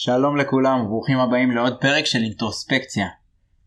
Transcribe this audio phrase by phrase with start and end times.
[0.00, 3.06] שלום לכולם וברוכים הבאים לעוד פרק של אינטרוספקציה.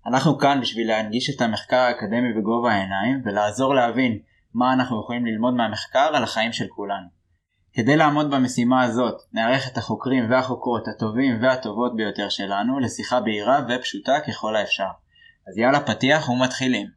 [0.08, 4.20] אנחנו כאן בשביל להנגיש את המחקר האקדמי בגובה העיניים ולעזור להבין
[4.54, 7.08] מה אנחנו יכולים ללמוד מהמחקר על החיים של כולנו.
[7.74, 14.20] כדי לעמוד במשימה הזאת נערך את החוקרים והחוקרות הטובים והטובות ביותר שלנו לשיחה בהירה ופשוטה
[14.28, 14.90] ככל האפשר.
[15.48, 16.88] אז יאללה פתיח ומתחילים.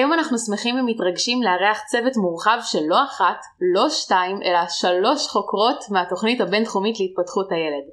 [0.00, 3.40] היום אנחנו שמחים ומתרגשים לארח צוות מורחב של לא אחת,
[3.74, 7.86] לא שתיים, אלא שלוש חוקרות מהתוכנית הבינתחומית להתפתחות הילד.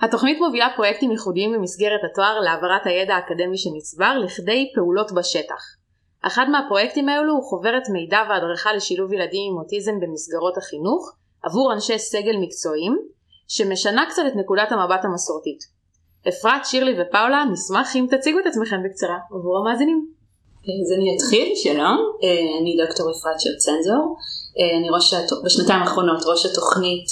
[0.00, 5.62] התוכנית מובילה פרויקטים ייחודיים במסגרת התואר להעברת הידע האקדמי שנצבר לכדי פעולות בשטח.
[6.26, 11.98] אחד מהפרויקטים האלו הוא חוברת מידע והדרכה לשילוב ילדים עם אוטיזם במסגרות החינוך עבור אנשי
[11.98, 12.98] סגל מקצועיים,
[13.48, 15.60] שמשנה קצת את נקודת המבט המסורתית.
[16.28, 20.19] אפרת, שירלי ופאולה, נשמח אם תציגו את עצמכם בקצרה עבור המאזינים.
[20.68, 24.16] אז אני אתחיל, שלום, אה, אני דוקטור אפרת של צנזור,
[24.58, 27.06] אה, אני ראש, בשנתיים האחרונות ראש התוכנית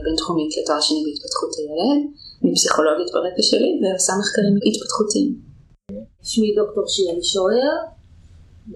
[0.00, 2.00] הבינתחומית אה, לתואר שני בהתפתחות הילד,
[2.42, 5.30] אני פסיכולוגית ברקע שלי ועושה מחקרים התפתחותיים.
[6.22, 7.74] שמי דוקטור שירלי שוער,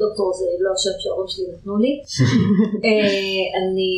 [0.00, 1.94] דוקטור זה לא השם שההורים שלי נתנו לי,
[3.58, 3.90] אני,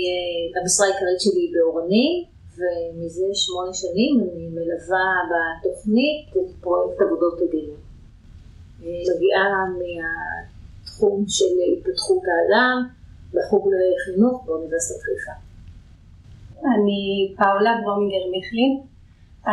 [0.57, 2.09] המשרה העיקרית שלי באורני,
[2.57, 7.84] ומזה שמונה שנים אני מלווה בתוכנית את פרויקט עבודות הדין.
[8.85, 9.47] מגיעה
[9.79, 12.77] מהתחום של התפתחות האדם
[13.35, 15.35] בחוג לחינוך באוניברסיטת חיפה.
[16.73, 17.01] אני
[17.39, 18.73] פאולה ברומינגר מיכלין,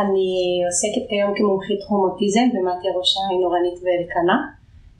[0.00, 0.28] אני
[0.66, 4.38] עוסקת כיום כמומחית תחום אוטיזם במטה ראש העין אורנית ואלקנה,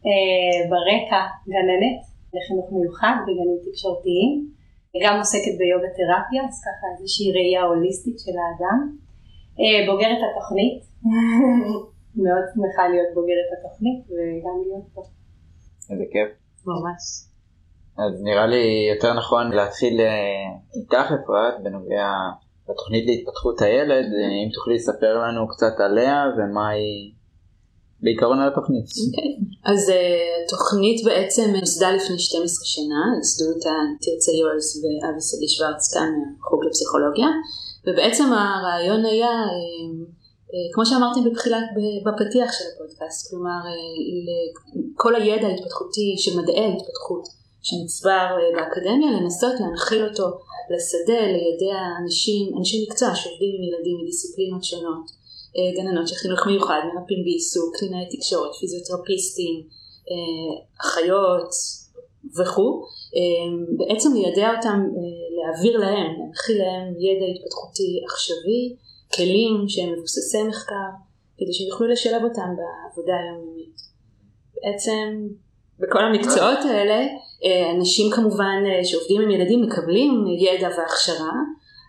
[0.07, 1.23] אה, ברקע
[1.53, 1.99] גננת
[2.35, 4.31] לחינוך מיוחד בגנים תקשורתיים,
[5.03, 8.79] גם עוסקת ביוגה תרפיה, אז ככה איזושהי ראייה הוליסטית של האדם,
[9.61, 10.79] אה, בוגרת התוכנית
[12.17, 15.03] מאוד שמחה להיות בוגרת התוכנית וגם להיות פה.
[15.91, 16.29] איזה כיף.
[16.67, 17.03] ממש.
[17.99, 22.09] אז נראה לי יותר נכון להתחיל אה, איתך אפרת בנוגע
[22.69, 27.13] לתוכנית להתפתחות הילד, אה, אם תוכלי לספר לנו קצת עליה ומה היא
[28.03, 28.85] בעיקרון על התוכנית.
[28.85, 29.71] אוקיי, okay.
[29.71, 33.75] אז uh, תוכנית בעצם נוסדה לפני 12 שנה, ייסדו אותה
[34.05, 37.29] תרצה יואלס ואבי שגיא שוורץ כאן מהחוג לפסיכולוגיה,
[37.87, 40.22] ובעצם הרעיון היה uh, אה,
[40.73, 41.65] כמו שאמרתי בתחילת,
[42.07, 47.25] בפתיח של הפודקאסט, כלומר אה, כל הידע ההתפתחותי של מדעי ההתפתחות
[47.63, 50.27] שנצבר אה, באקדמיה, לנסות להנחיל אותו
[50.71, 55.23] לשדה, לידי האנשים, אנשי מקצוע שעובדים עם ילדים מדיסציפלינות שונות,
[55.77, 59.63] גננות של חינוך מיוחד, מרפאים בעיסוק, קלינאי תקשורת, פיזיותרפיסטים,
[60.81, 61.51] אחיות
[62.39, 62.87] וכו',
[63.79, 64.79] בעצם לידע אותם,
[65.37, 68.77] להעביר להם, להנחיל להם ידע התפתחותי עכשווי
[69.17, 70.89] כלים שהם מבוססי מחקר,
[71.39, 73.77] כדי שיוכלו לשלב אותם בעבודה היומיומית.
[74.55, 75.29] בעצם
[75.79, 77.07] בכל המקצועות האלה,
[77.45, 81.33] אה, אנשים כמובן אה, שעובדים עם ילדים מקבלים ידע והכשרה,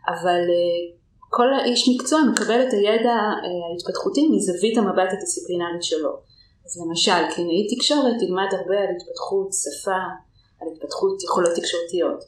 [0.08, 0.98] אבל אה,
[1.30, 3.16] כל איש מקצוע מקבל את הידע
[3.70, 6.14] ההתפתחותי מזווית המבט הדיסציפלינלית שלו.
[6.66, 10.02] אז למשל, קלינאית תקשורת תלמד הרבה על התפתחות שפה,
[10.62, 12.24] על התפתחות יכולות תקשורתיות,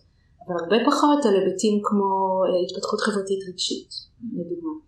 [0.47, 2.09] אבל הרבה פחות על היבטים כמו
[2.65, 3.89] התפתחות חברתית רגשית,
[4.33, 4.84] לדוגמה.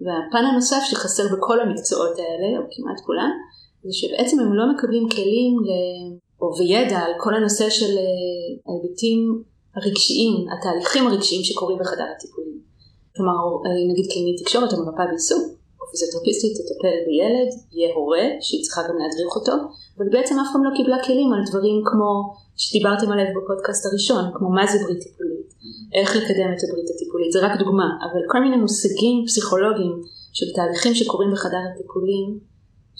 [0.00, 3.30] והפן הנוסף שחסר בכל המקצועות האלה, או כמעט כולם,
[3.84, 5.70] זה שבעצם הם לא מקבלים כלים ל...
[6.42, 9.42] או וידע על כל הנושא של אה, ההיבטים
[9.76, 12.58] הרגשיים, התהליכים הרגשיים שקורים בחדר הטיפולים.
[13.16, 15.44] כלומר, אה, נגיד קלינית תקשורת או מרפאה בעיסוק,
[15.80, 19.54] או פיזיותרפיסטית תטפל בילד, יהיה הורה, שהיא צריכה גם להדריך אותו,
[19.96, 22.10] אבל בעצם אף פעם לא קיבלה כלים על דברים כמו
[22.56, 25.27] שדיברתם עליהם בפודקאסט הראשון, כמו מה זה ברית טיפולית,
[25.94, 29.94] איך לקדם את הברית הטיפולית, זה רק דוגמה, אבל כל מיני מושגים פסיכולוגיים
[30.32, 32.28] של תהליכים שקורים בחדר הטיפולים,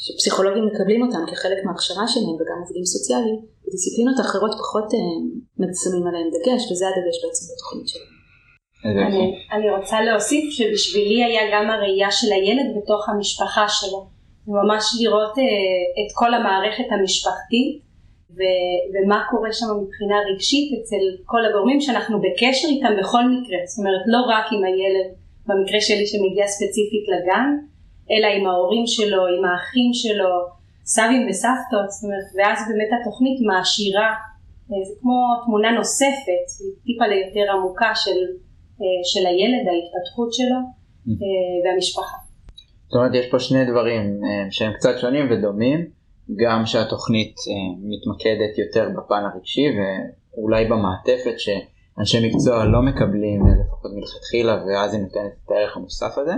[0.03, 6.29] שפסיכולוגים מקבלים אותם כחלק מההכשרה שלהם וגם עובדים סוציאליים, ודיסציפלינות אחרות פחות אה, שמים עליהם
[6.35, 8.19] דגש, וזה הדגש בעצם בתוכנית שלנו.
[9.06, 14.06] אני, אני רוצה להוסיף שבשבילי היה גם הראייה של הילד בתוך המשפחה שלו,
[14.46, 15.44] ממש לראות אה,
[16.00, 17.88] את כל המערכת המשפחתית
[18.38, 23.79] ו- ומה קורה שם מבחינה רגשית אצל כל הגורמים שאנחנו בקשר איתם בכל מקרה, זאת
[23.79, 25.08] אומרת לא רק עם הילד
[25.46, 27.49] במקרה שלי שמגיע ספציפית לגן,
[28.11, 30.32] אלא עם ההורים שלו, עם האחים שלו,
[30.85, 34.11] סבים וסבתות, זאת אומרת, ואז באמת התוכנית מעשירה,
[34.70, 36.46] אה, זה כמו תמונה נוספת,
[36.85, 38.20] טיפה ליותר עמוקה של,
[38.81, 40.61] אה, של הילד, ההתפתחות שלו
[41.08, 42.19] אה, והמשפחה.
[42.87, 44.20] זאת אומרת יש פה שני דברים
[44.50, 45.98] שהם קצת שונים ודומים.
[46.36, 54.64] גם שהתוכנית אה, מתמקדת יותר בפן הרגשי ואולי במעטפת שאנשי מקצוע לא מקבלים לפחות מלכתחילה
[54.66, 56.34] ואז היא נותנת את הערך המוסף הזה.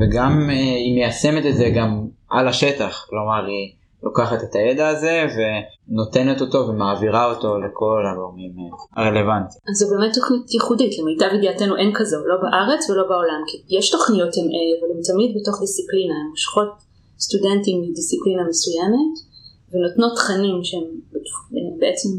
[0.00, 6.40] וגם היא מיישמת את זה גם על השטח כלומר היא לוקחת את הידע הזה ונותנת
[6.40, 8.52] אותו ומעבירה אותו לכל הגורמים
[8.96, 9.60] הרלוונטיים.
[9.68, 13.90] אז זו באמת תוכנית ייחודית, למיטב ידיעתנו אין כזו, לא בארץ ולא בעולם, כי יש
[13.90, 16.85] תוכניות MA אבל הן תמיד בתוך דיסציפלינה, הן מושכות
[17.24, 19.12] סטודנטים מדיסציפלינה מסוימת
[19.70, 20.86] ונותנות תכנים שהם
[21.80, 22.10] בעצם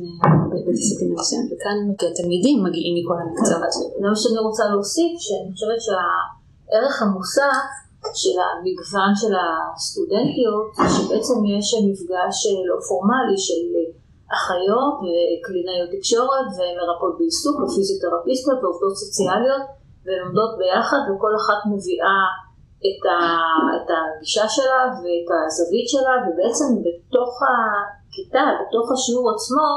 [0.67, 1.77] בדיסציפלינה מסוימת, וכאן
[2.11, 3.71] התלמידים מגיעים מכל המקצועות.
[4.01, 7.67] זה מה שאני רוצה להוסיף, שאני חושבת שהערך המוסף
[8.21, 12.37] של המגוון של הסטודנטיות, שבעצם יש מפגש
[12.69, 13.63] לא פורמלי של
[14.37, 19.63] אחיות וקלינאיות תקשורת ומרפאות בעיסוק ופיזיותרפיסטיות ועובדות סוציאליות
[20.05, 22.21] ולומדות ביחד וכל אחת מביאה
[22.85, 23.17] את, ה,
[23.75, 29.67] את הגישה שלה ואת הזווית שלה ובעצם בתוך הכיתה, בתוך השיעור עצמו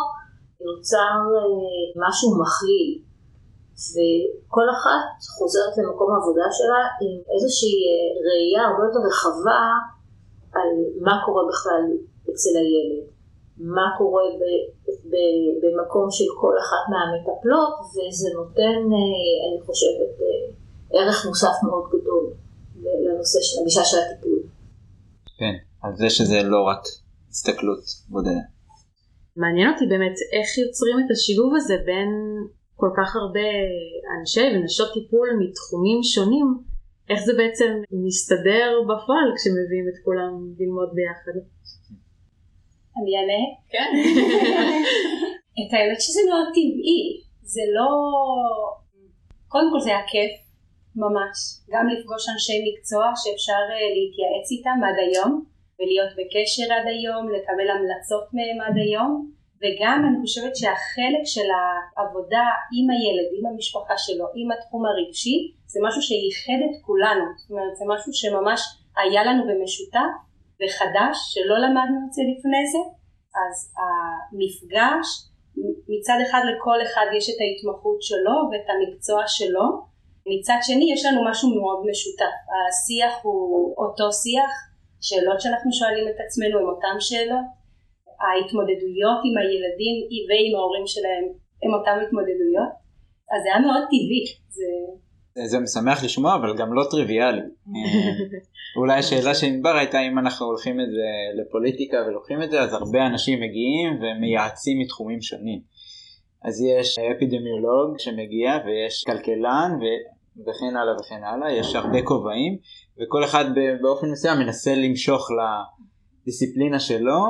[0.66, 2.90] נוצר אה, משהו מכליל.
[3.92, 5.06] וכל אחת
[5.38, 9.62] חוזרת למקום העבודה שלה עם איזושהי אה, ראייה הרבה יותר רחבה
[10.56, 10.70] על
[11.06, 11.84] מה קורה בכלל
[12.30, 13.04] אצל הילד,
[13.76, 14.42] מה קורה ב,
[15.10, 15.14] ב,
[15.62, 20.12] במקום של כל אחת מהמטפלות, וזה נותן, אה, אני חושבת,
[20.92, 22.24] ערך מוסף מאוד גדול
[23.06, 24.38] לנושא של הגישה של הטיפול.
[25.38, 26.82] כן, על זה שזה לא רק
[27.30, 28.48] הסתכלות בודדת.
[29.36, 32.10] מעניין אותי באמת איך יוצרים את השילוב הזה בין
[32.76, 33.48] כל כך הרבה
[34.20, 36.46] אנשי ונשות טיפול מתחומים שונים,
[37.10, 37.70] איך זה בעצם
[38.06, 41.34] מסתדר בפועל כשמביאים את כולם ללמוד ביחד?
[42.98, 43.42] אני אענה?
[43.72, 43.90] כן.
[45.60, 47.02] את האמת שזה מאוד טבעי,
[47.42, 47.88] זה לא...
[49.48, 50.32] קודם כל זה היה כיף,
[50.96, 51.36] ממש.
[51.72, 55.44] גם לפגוש אנשי מקצוע שאפשר אה, להתייעץ איתם עד היום,
[55.78, 59.40] ולהיות בקשר עד היום, לקבל המלצות מהם עד היום.
[59.62, 61.48] וגם אני חושבת שהחלק של
[61.96, 62.46] העבודה
[62.76, 65.36] עם הילד, עם המשפחה שלו, עם התחום הרגשי,
[65.72, 68.60] זה משהו שייחד את כולנו, זאת אומרת זה משהו שממש
[69.00, 70.12] היה לנו במשותף
[70.58, 72.82] וחדש, שלא למדנו את זה לפני זה,
[73.40, 75.06] אז המפגש,
[75.92, 79.66] מצד אחד לכל אחד יש את ההתמחות שלו ואת המקצוע שלו,
[80.32, 84.52] מצד שני יש לנו משהו מאוד משותף, השיח הוא אותו שיח,
[85.00, 87.46] שאלות שאנחנו שואלים את עצמנו הן אותן שאלות,
[88.24, 89.96] ההתמודדויות עם הילדים
[90.28, 91.24] ועם ההורים שלהם
[91.62, 92.72] הם אותם התמודדויות,
[93.32, 94.24] אז זה היה מאוד טבעי.
[94.56, 94.68] זה...
[95.44, 97.40] זה משמח לשמוע אבל גם לא טריוויאלי.
[98.78, 101.08] אולי השאלה של ענבר הייתה אם אנחנו הולכים את זה
[101.40, 105.60] לפוליטיקה ולוקחים את זה אז הרבה אנשים מגיעים ומייעצים מתחומים שונים.
[106.44, 109.84] אז יש אפידמיולוג שמגיע ויש כלכלן ו...
[110.42, 112.58] וכן הלאה וכן הלאה יש הרבה כובעים
[112.98, 113.44] וכל אחד
[113.82, 115.28] באופן מסוים מנסה למשוך
[116.22, 117.24] לדיסציפלינה שלו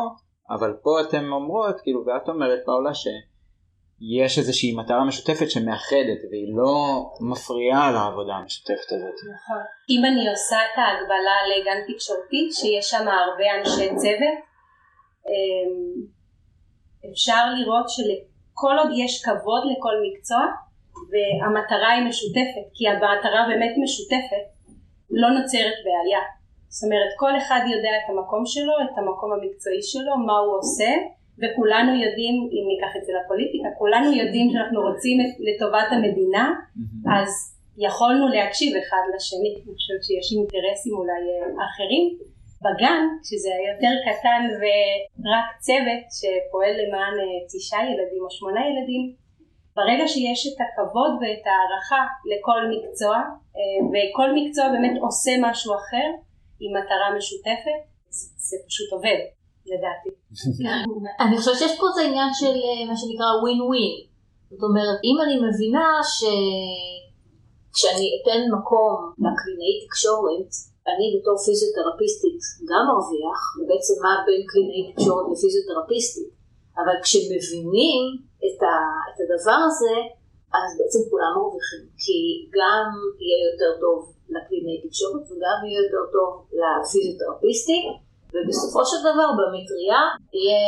[0.50, 7.04] אבל פה אתן אומרות, כאילו, ואת אומרת פאולה שיש איזושהי מטרה משותפת שמאחדת והיא לא
[7.30, 9.18] מפריעה לעבודה המשותפת הזאת.
[9.34, 9.62] נכון.
[9.90, 14.38] אם אני עושה את ההגבלה לגן תקשורתי, שיש שם הרבה אנשי צוות,
[15.28, 16.02] אמ,
[17.12, 17.88] אפשר לראות
[18.60, 20.42] שכל עוד יש כבוד לכל מקצוע
[21.10, 24.44] והמטרה היא משותפת, כי המטרה באמת משותפת,
[25.10, 26.22] לא נוצרת בעיה.
[26.68, 30.92] זאת אומרת כל אחד יודע את המקום שלו, את המקום המקצועי שלו, מה הוא עושה
[31.40, 36.44] וכולנו יודעים, אם ניקח את זה לפוליטיקה, כולנו יודעים שאנחנו רוצים את, לטובת המדינה
[37.16, 37.30] אז
[37.86, 42.04] יכולנו להקשיב אחד לשני, אני חושבת שיש אינטרסים אולי אה, אחרים.
[42.64, 49.04] בגן, שזה יותר קטן ורק צוות שפועל למען אה, תשעה ילדים או שמונה ילדים,
[49.76, 53.16] ברגע שיש את הכבוד ואת ההערכה לכל מקצוע
[53.56, 56.08] אה, וכל מקצוע באמת עושה משהו אחר
[56.62, 57.80] עם מטרה משותפת,
[58.48, 59.20] זה פשוט עובד,
[59.70, 60.10] לדעתי.
[61.22, 63.94] אני חושבת שיש פה איזה עניין של אה, מה שנקרא ווין ווין.
[64.50, 65.88] זאת אומרת, אם אני מבינה
[67.72, 70.50] שכשאני אתן מקום לקלינאי תקשורת,
[70.88, 76.30] אני בתור פיזיותרפיסטית גם מרוויח, ובעצם מה בין קלינאי תקשורת לפיזיותרפיסטית,
[76.80, 78.02] אבל כשמבינים
[78.46, 78.74] את, ה,
[79.08, 79.96] את הדבר הזה,
[80.58, 82.18] אז בעצם כולם מרוויחים, כי
[82.56, 82.86] גם
[83.22, 83.98] יהיה יותר טוב
[84.34, 87.80] לקלינאי תקשורת וגם יהיה יותר טוב לפיזיותרפיסטי
[88.32, 90.00] ובסופו של דבר במטריה
[90.38, 90.62] יהיה,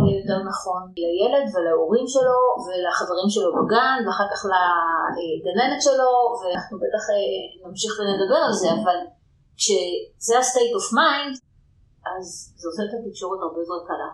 [0.00, 4.40] יהיה יותר נכון לילד ולהורים שלו ולחברים שלו בגן ואחר כך
[5.18, 8.98] לגננת שלו ואנחנו בטח אה, נמשיך ונדבר על זה אבל
[9.58, 11.34] כשזה ה-state of mind
[12.16, 14.10] אז זה עושה את התקשורת הרבה יותר קלה.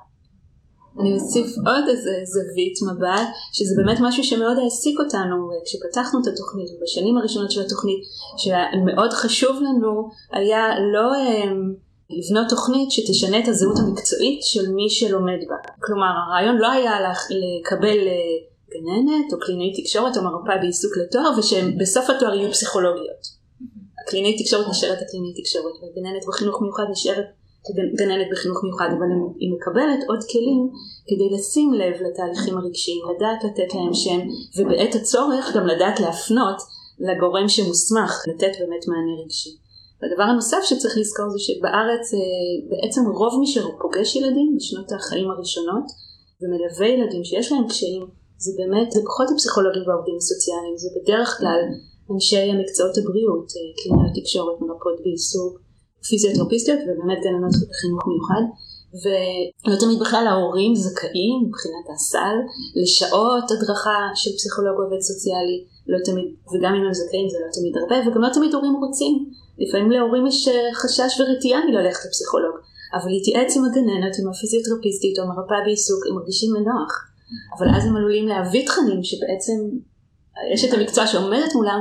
[1.00, 6.70] אני אוסיף עוד איזה זווית מבט, שזה באמת משהו שמאוד העסיק אותנו כשפתחנו את התוכנית,
[6.82, 8.02] בשנים הראשונות של התוכנית,
[8.36, 11.74] שמאוד חשוב לנו היה לא הם, אמ,
[12.10, 15.56] לבנות תוכנית שתשנה את הזהות המקצועית של מי שלומד בה.
[15.80, 18.36] כלומר הרעיון לא היה לקבל אה,
[18.72, 23.43] גננת או קלינאי תקשורת או מרפאה בעיסוק לתואר ושבסוף התואר יהיו פסיכולוגיות.
[24.04, 27.24] הקלינאי תקשורת נשארת הקלינאי תקשורת והגננת בחינוך מיוחד נשארת
[27.98, 30.62] גננת בחינוך מיוחד אבל היא מקבלת עוד כלים
[31.08, 34.20] כדי לשים לב לתהליכים הרגשיים, לדעת לתת להם שם
[34.56, 36.58] ובעת הצורך גם לדעת להפנות
[36.98, 39.50] לגורם שמוסמך לתת באמת מענה רגשי.
[40.02, 42.20] והדבר הנוסף שצריך לזכור זה שבארץ אה,
[42.70, 45.86] בעצם רוב מי שפוגש ילדים בשנות החיים הראשונות
[46.40, 48.06] ומלווה ילדים שיש להם קשיים
[48.44, 51.60] זה באמת, זה פחות הפסיכולוגים והעובדים הסוציאליים, זה בדרך כלל
[52.10, 55.54] אנשי מקצועות הבריאות, אה, קלינאיות תקשורת, מרפאות בעיסוק,
[56.08, 58.44] פיזיותרפיסטיות ובאמת גננות בחינוך מיוחד.
[59.02, 62.36] ולא תמיד בכלל ההורים זכאים מבחינת הסל
[62.82, 65.58] לשעות הדרכה של פסיכולוג עובד סוציאלי,
[65.92, 69.14] לא תמיד, וגם אם הם זכאים זה לא תמיד הרבה וגם לא תמיד הורים רוצים,
[69.58, 72.54] לפעמים להורים יש אה, חשש ורתיעה מללכת לפסיכולוג,
[72.96, 76.92] אבל להתייעץ עם הגננת, עם הפיזיותרפיסטית או המרפאה בעיסוק הם מרגישים מנוח,
[77.54, 79.58] אבל אז הם עלולים להביא תכנים שבעצם
[80.54, 81.80] אשת המקצוע שעומדת מולם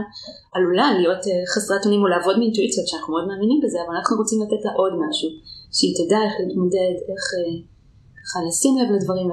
[0.56, 4.40] עלולה להיות אה, חסרת אונים או לעבוד מאינטואיציות שאנחנו מאוד מאמינים בזה, אבל אנחנו רוצים
[4.44, 5.30] לתת לה עוד משהו,
[5.76, 7.54] שהיא תדע איך להתמודד, איך אה,
[8.20, 9.28] ככה לשים לב לדברים,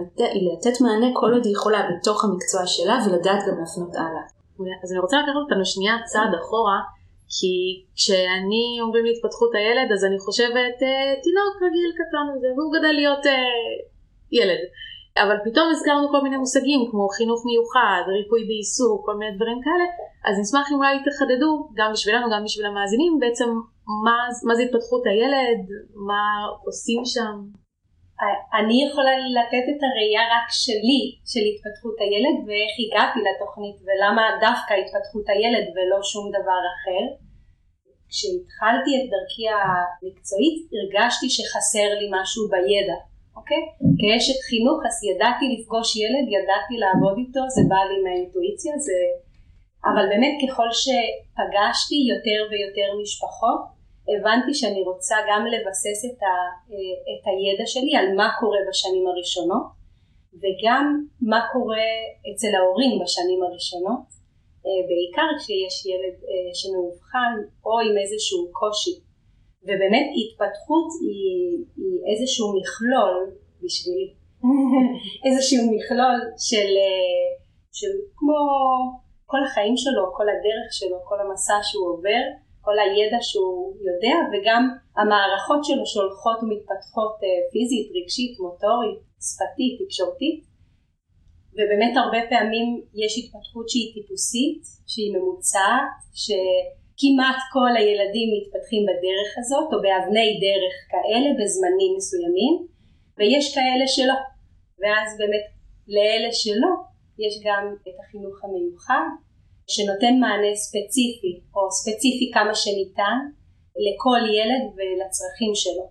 [0.49, 4.25] לתת, מענה כל עוד היא יכולה בתוך המקצוע שלה ולדעת גם להפנות הלאה.
[4.83, 6.79] אז אני רוצה לקחת אותנו שנייה צעד אחורה,
[7.35, 7.53] כי
[7.97, 13.25] כשאני אומרים להתפתחות הילד אז אני חושבת אה, תינוק רגיל קטן והוא גדל להיות
[14.39, 14.63] ילד.
[15.23, 19.87] אבל פתאום הזכרנו כל מיני מושגים כמו חינוך מיוחד, ריפוי בעיסוק, כל מיני דברים כאלה,
[20.27, 23.49] אז נשמח אם אולי תחדדו, גם בשבילנו, גם בשביל המאזינים, בעצם
[24.05, 25.61] מה, מה זה התפתחות הילד,
[26.09, 26.23] מה
[26.67, 27.37] עושים שם.
[28.59, 34.73] אני יכולה לתת את הראייה רק שלי, של התפתחות הילד, ואיך הגעתי לתוכנית, ולמה דווקא
[34.81, 37.05] התפתחות הילד ולא שום דבר אחר.
[38.11, 42.99] כשהתחלתי את דרכי המקצועית, הרגשתי שחסר לי משהו בידע.
[43.41, 43.63] אוקיי?
[44.01, 48.99] כאשת חינוך אז ידעתי לפגוש ילד, ידעתי לעבוד איתו, זה בא לי מהאינטואיציה, זה...
[49.89, 53.63] אבל באמת ככל שפגשתי יותר ויותר משפחות,
[54.13, 56.35] הבנתי שאני רוצה גם לבסס את, ה,
[57.13, 59.67] את הידע שלי על מה קורה בשנים הראשונות,
[60.41, 60.85] וגם
[61.31, 61.89] מה קורה
[62.29, 64.07] אצל ההורים בשנים הראשונות,
[64.89, 66.17] בעיקר כשיש ילד
[66.59, 67.33] שמאובחן
[67.67, 68.95] או עם איזשהו קושי
[69.63, 73.17] ובאמת התפתחות היא, היא איזשהו מכלול
[73.63, 74.09] בשבילי,
[75.27, 76.71] איזשהו מכלול של,
[77.79, 78.41] של כמו
[79.31, 82.23] כל החיים שלו, כל הדרך שלו, כל המסע שהוא עובר,
[82.67, 84.63] כל הידע שהוא יודע וגם
[84.99, 90.41] המערכות שלו שהולכות ומתפתחות אה, פיזית, רגשית, מוטורית, שפתית, תקשורתית.
[91.57, 92.69] ובאמת הרבה פעמים
[93.03, 96.27] יש התפתחות שהיא טיפוסית, שהיא ממוצעת, ש...
[97.01, 102.55] כמעט כל הילדים מתפתחים בדרך הזאת או באבני דרך כאלה בזמנים מסוימים
[103.17, 104.19] ויש כאלה שלא
[104.81, 105.47] ואז באמת
[105.95, 106.73] לאלה שלא
[107.25, 109.09] יש גם את החינוך המיוחד
[109.73, 113.17] שנותן מענה ספציפי או ספציפי כמה שניתן
[113.87, 115.85] לכל ילד ולצרכים שלו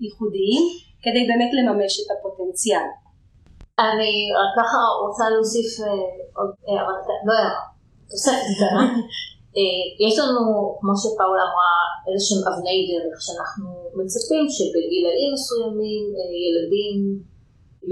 [0.00, 0.64] הייחודיים
[1.02, 2.88] כדי באמת לממש את הפוטנציאל.
[3.78, 5.86] אני רק ככה רוצה להוסיף אה,
[6.38, 6.94] עוד הערה,
[7.26, 7.64] לא הערה,
[8.10, 8.84] תוספת קטנה.
[9.56, 10.42] אה, יש לנו,
[10.80, 11.74] כמו שפאולה אמרה,
[12.06, 13.66] איזה שהם אבני דרך שאנחנו
[13.98, 16.98] מצפים שבגילאים מסוימים אה, ילדים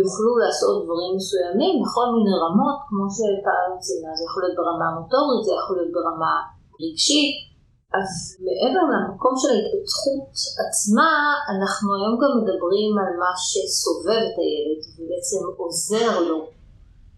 [0.01, 5.43] יוכלו לעשות דברים מסוימים בכל מיני רמות, כמו שפאולה ציינה, זה יכול להיות ברמה מוטורית,
[5.47, 6.33] זה יכול להיות ברמה
[6.83, 7.35] רגשית,
[7.99, 8.11] אז
[8.45, 10.29] מעבר למקום של ההתפתחות
[10.65, 11.11] עצמה,
[11.55, 16.39] אנחנו היום גם מדברים על מה שסובב את הילד ובעצם עוזר לו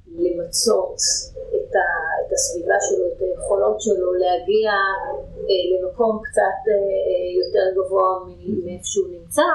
[0.07, 0.97] למצות
[1.57, 1.87] את, ה,
[2.21, 4.71] את הסביבה שלו, את היכולות שלו, להגיע
[5.49, 6.75] אה, למקום קצת אה,
[7.09, 8.09] אה יותר גבוה
[8.65, 9.49] מאיפה שהוא נמצא,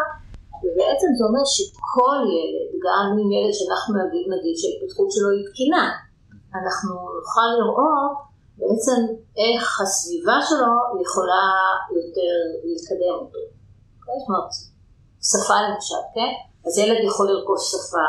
[0.62, 5.86] ובעצם זה אומר שכל ילד, גם אם ילד שאנחנו נגיד, נגיד שההתפתחות שלו היא תקינה,
[6.58, 8.16] אנחנו נוכל לראות
[8.60, 9.00] בעצם
[9.44, 11.46] איך הסביבה שלו יכולה
[11.98, 12.34] יותר
[12.72, 13.40] לקדם אותו.
[14.00, 14.18] Okay?
[14.20, 14.52] זאת אומרת,
[15.30, 16.32] שפה למשל, כן?
[16.66, 18.08] אז ילד יכול לרכוש שפה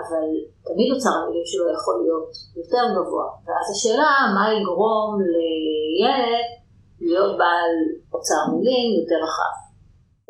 [0.00, 0.26] אבל
[0.68, 3.26] תמיד אוצר המילים שלו יכול להיות יותר גבוה.
[3.44, 6.48] ואז השאלה, מה יגרום לילד
[7.08, 7.72] להיות בעל
[8.14, 9.54] אוצר מילים יותר רחב.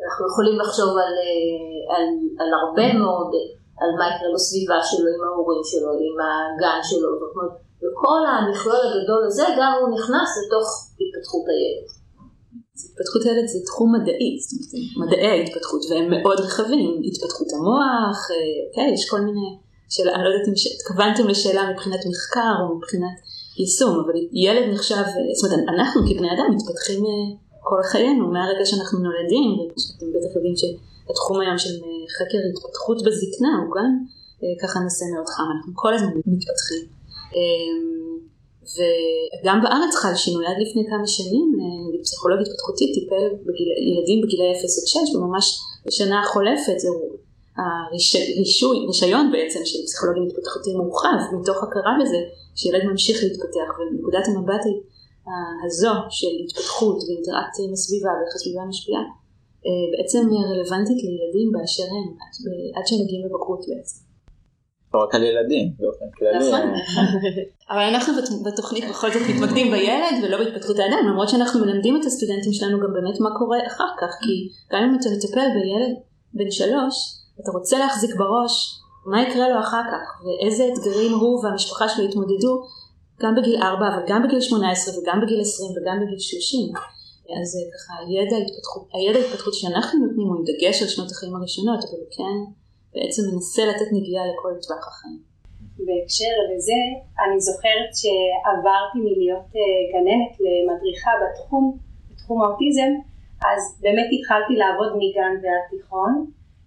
[0.03, 2.05] אנחנו יכולים לחשוב על, אה, על,
[2.41, 3.29] על הרבה מאוד,
[3.81, 7.09] על מה יקרה בסביבה שלו, עם ההורים שלו, עם הגן שלו,
[7.81, 10.67] וכל המכלול הגדול הזה גם הוא נכנס לתוך
[11.01, 11.98] התפתחות הילד.
[12.85, 18.59] התפתחות הילד זה תחום מדעי, זאת אומרת, מדעי ההתפתחות, והם מאוד רחבים, התפתחות המוח, אה,
[18.75, 19.47] כן, יש כל מיני,
[19.89, 23.15] שאלה, אני לא יודעת אם התכוונתם לשאלה מבחינת מחקר או מבחינת
[23.59, 25.03] יישום, אבל ילד נחשב,
[25.37, 27.27] זאת אומרת, אנחנו כבני אדם מתפתחים אה,
[27.69, 31.75] כל חיינו, מהרגע שאנחנו נולדים, ואתם בטח יודעים שהתחום היום של
[32.17, 33.91] חקר התפתחות בזקנה הוא גם
[34.61, 36.83] ככה נושא מאוד חם, אנחנו כל הזמן מתפתחים.
[38.75, 41.47] וגם בארץ חל שינוי, עד לפני כמה שנים,
[41.87, 46.99] נגיד פסיכולוג התפתחותי טיפל בגיל, ילדים בגילאי 0 עד 6, וממש בשנה החולפת זהו
[47.57, 52.17] הרישוי, רישיון בעצם של פסיכולוגים התפתחותיים מורחב, מתוך הכרה בזה
[52.55, 54.63] שילד ממשיך להתפתח, ונקודת המבט
[55.65, 59.03] הזו של התפתחות ואינטראקציה עם הסביבה ואיך הסביבה משפיעה,
[59.91, 62.07] בעצם רלוונטית לילדים באשר הם,
[62.75, 64.08] עד שהם מגיעים לבגרות בעצם.
[64.93, 66.47] לא רק על ילדים, באופן כללי.
[66.47, 66.73] נכון,
[67.71, 68.13] אבל אנחנו
[68.45, 72.93] בתוכנית בכל זאת מתמקדים בילד ולא בהתפתחות האדם, למרות שאנחנו מלמדים את הסטודנטים שלנו גם
[72.93, 75.95] באמת מה קורה אחר כך, כי גם אם אתה מטפל בילד
[76.33, 76.95] בן שלוש,
[77.41, 82.63] אתה רוצה להחזיק בראש מה יקרה לו אחר כך, ואיזה אתגרים הוא והמשפחה שלו יתמודדו
[83.21, 86.73] גם בגיל 4, אבל גם בגיל 18 וגם בגיל 20 וגם בגיל 30.
[87.41, 91.79] אז ככה, הידע ההתפתחות, הידע ההתפתחות שאנחנו נותנים הוא עם דגש על שנות החיים הראשונות,
[91.83, 92.37] אבל הוא כן
[92.93, 95.29] בעצם מנסה לתת נגיעה לכל טווח החיים.
[95.87, 96.81] בהקשר לזה,
[97.23, 99.49] אני זוכרת שעברתי מלהיות
[99.91, 101.77] גננת למדריכה בתחום,
[102.11, 102.91] בתחום האוטיזם,
[103.49, 106.13] אז באמת התחלתי לעבוד מגן ועד תיכון,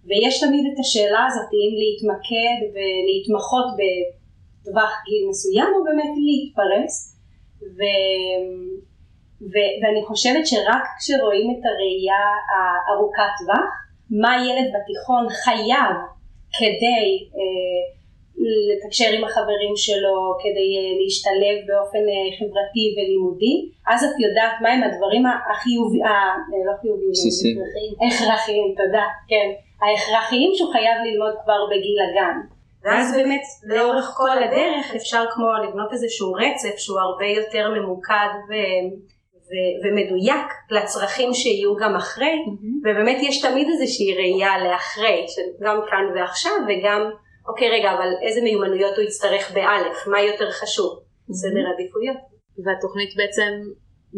[0.07, 6.95] ויש תמיד את השאלה הזאת אם להתמקד ולהתמחות בטווח גיל מסוים או באמת להתפרס
[7.77, 7.79] ו...
[9.51, 9.55] ו...
[9.79, 13.82] ואני חושבת שרק כשרואים את הראייה הארוכת טווח
[14.21, 15.95] מה ילד בתיכון חייב
[16.57, 17.83] כדי אה,
[18.71, 23.55] לתקשר עם החברים שלו, כדי אה, להשתלב באופן אה, חברתי ולימודי,
[23.91, 26.35] אז את יודעת מהם הדברים החיוביים, אה,
[26.67, 27.11] לא חיוביים,
[28.03, 29.47] הכרחיים, תודה, כן,
[29.81, 32.37] ההכרחיים שהוא חייב ללמוד כבר בגיל הגן.
[32.83, 38.51] ואז באמת לאורך כל הדרך אפשר כמו לבנות איזשהו רצף שהוא הרבה יותר ממוקד ו...
[39.53, 42.77] ו- ומדויק לצרכים שיהיו גם אחרי, mm-hmm.
[42.81, 45.25] ובאמת יש תמיד איזושהי ראייה לאחרי,
[45.61, 47.01] גם כאן ועכשיו, וגם,
[47.49, 51.33] אוקיי רגע, אבל איזה מיומנויות הוא יצטרך באלף, מה יותר חשוב, mm-hmm.
[51.33, 52.17] סדר עדיפויות.
[52.63, 53.51] והתוכנית בעצם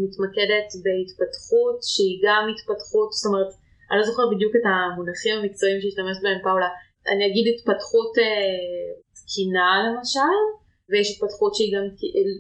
[0.03, 3.51] מתמקדת בהתפתחות שהיא גם התפתחות, זאת אומרת,
[3.89, 6.69] אני לא זוכרת בדיוק את המונחים המקצועיים שהשתמשת בהם פאולה,
[7.11, 10.37] אני אגיד התפתחות אה, תקינה למשל,
[10.89, 11.83] ויש התפתחות שהיא גם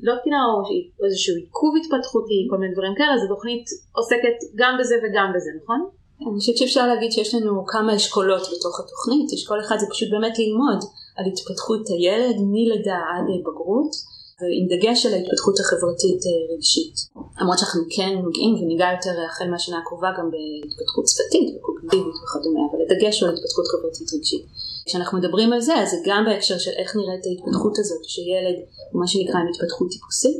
[0.07, 0.57] לא תקינה או
[1.05, 3.65] איזשהו עיכוב התפתחותי, כל מיני דברים כאלה, אז התוכנית
[3.97, 5.81] עוסקת גם בזה וגם בזה, נכון?
[6.21, 10.35] אני חושבת שאפשר להגיד שיש לנו כמה אשכולות בתוך התוכנית, אשכול אחד זה פשוט באמת
[10.39, 10.79] ללמוד
[11.17, 13.91] על התפתחות הילד מלידה עד בגרות,
[14.39, 16.21] ועם דגש על ההתפתחות החברתית
[16.53, 16.95] רגשית.
[17.41, 22.79] למרות שאנחנו כן נוגעים וניגע יותר החל מהשנה הקרובה גם בהתפתחות שפתית וקוגניטיבית וכדומה, אבל
[22.83, 24.45] הדגש הוא על התפתחות חברתית רגשית.
[24.85, 28.57] כשאנחנו מדברים על זה, אז זה גם בהקשר של איך נראית ההתפתחות הזאת, שילד
[28.91, 30.37] הוא מה שנקרא עם התפתחות טיפוסית,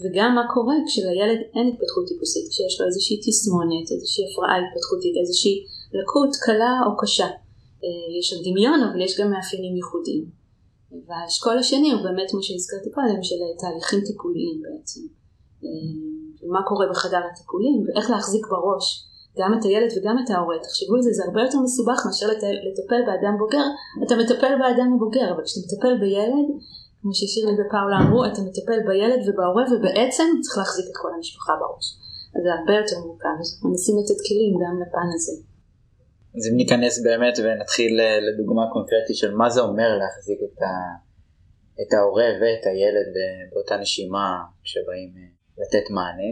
[0.00, 5.56] וגם מה קורה כשלילד אין התפתחות טיפוסית, כשיש לו איזושהי תסמונת, איזושהי הפרעה התפתחותית, איזושהי
[5.98, 7.28] לקות קלה או קשה.
[7.84, 10.24] אה, יש עוד דמיון, אבל יש גם מאפיינים ייחודיים.
[11.06, 15.00] והאשכול השני הוא באמת, כמו שהזכרתי קודם, של תהליכים טיפוליים בעצם.
[15.64, 18.86] אה, מה קורה בחדר הטיפולים, ואיך להחזיק בראש
[19.40, 20.56] גם את הילד וגם את ההורה.
[20.66, 22.28] תחשבו על זה, זה הרבה יותר מסובך מאשר
[22.66, 23.66] לטפל באדם בוגר.
[24.04, 26.48] אתה מטפל באדם הבוגר, אבל כשאתה מטפל בילד,
[27.00, 31.86] כמו ששירלי ופאולה אמרו, אתה מטפל בילד ובהורה, ובעצם צריך להחזיק את כל המשפחה בראש.
[32.34, 35.34] אז זה הרבה יותר מורכב, אז אנחנו מנסים לתת כלים גם לפן הזה.
[36.36, 40.72] אז אם ניכנס באמת ונתחיל אה, לדוגמה קונקרטית של מה זה אומר להחזיק את, ה...
[41.82, 43.10] את ההורה ואת הילד
[43.52, 44.28] באותה נשימה
[44.64, 45.28] כשבאים אה,
[45.60, 46.30] לתת מענה.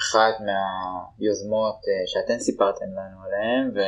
[0.00, 3.80] אחת מהיוזמות אה, שאתן סיפרתם לנו עליהן ו...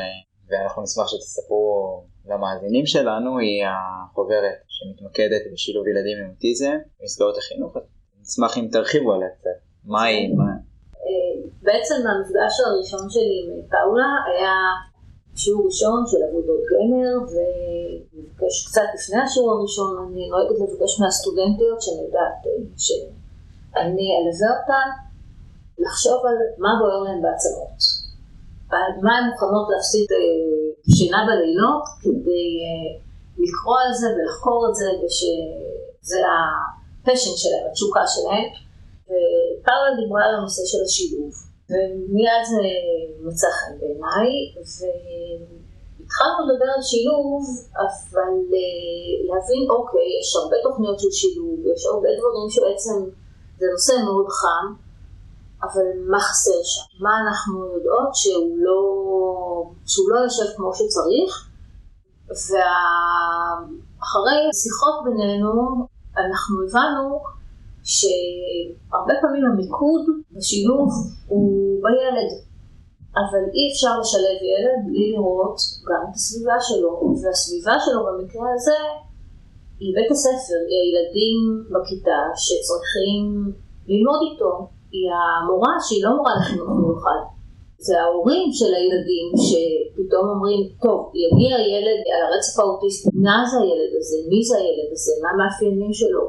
[0.49, 7.77] ואנחנו נשמח שתספרו למאזינים שלנו היא החוברת שמתמקדת בשילוב ילדים עם אוטיזם במסגרות החינוך.
[8.21, 9.59] נשמח אם תרחיבו עליה קצת.
[9.85, 10.35] מה היא?
[10.37, 10.45] מה...
[11.05, 14.55] אה, בעצם המפגש הראשון שלי עם פאולה היה
[15.37, 22.03] שיעור ראשון של עבודות גמר ומבקש קצת לפני השיעור הראשון אני נוהגת לבקש מהסטודנטיות שאני
[22.07, 24.89] יודעת אה, שאני אלווה אותן
[25.85, 27.79] לחשוב על מה בוער להן בעצמות,
[28.71, 32.91] ועל מה הן מוכנות להפסיד אה, שינה בלילות כדי אה,
[33.45, 38.49] לקרוא על זה ולחקור את זה, ושזה הפשן שלהם, התשוקה שלהם.
[39.09, 41.33] ופאולה דיברה על הנושא של השילוב,
[41.71, 42.63] ומיד זה
[43.27, 44.31] מצא חן בעיניי,
[45.99, 47.43] והתחלנו לדבר על שילוב,
[47.85, 52.97] אבל אה, להבין, אוקיי, יש הרבה תוכניות של שילוב, יש הרבה דברים שבעצם
[53.59, 54.67] זה נושא מאוד חם,
[55.63, 57.05] אבל מה חסר שם?
[57.05, 58.83] מה אנחנו יודעות שהוא לא,
[59.87, 61.49] שהוא לא יושב כמו שצריך?
[62.29, 65.53] ואחרי שיחות בינינו
[66.19, 67.21] אנחנו הבנו
[67.93, 70.89] שהרבה פעמים המיקוד בשילוב
[71.27, 72.49] הוא בילד.
[73.21, 78.79] אבל אי אפשר לשלב ילד בלי לראות גם את הסביבה שלו, והסביבה שלו במקרה הזה
[79.81, 81.39] היא בית הספר, היא הילדים
[81.73, 83.25] בכיתה שצריכים
[83.89, 87.21] ללמוד איתו, היא המורה שהיא לא מורה לחינוך מיוחד.
[87.87, 93.93] זה ההורים של הילדים שפתאום אומרים, טוב, יגיע ילד על הרצף האוטיסטי, מה זה הילד
[93.99, 96.25] הזה, מי זה הילד הזה, מה המאפיינים שלו,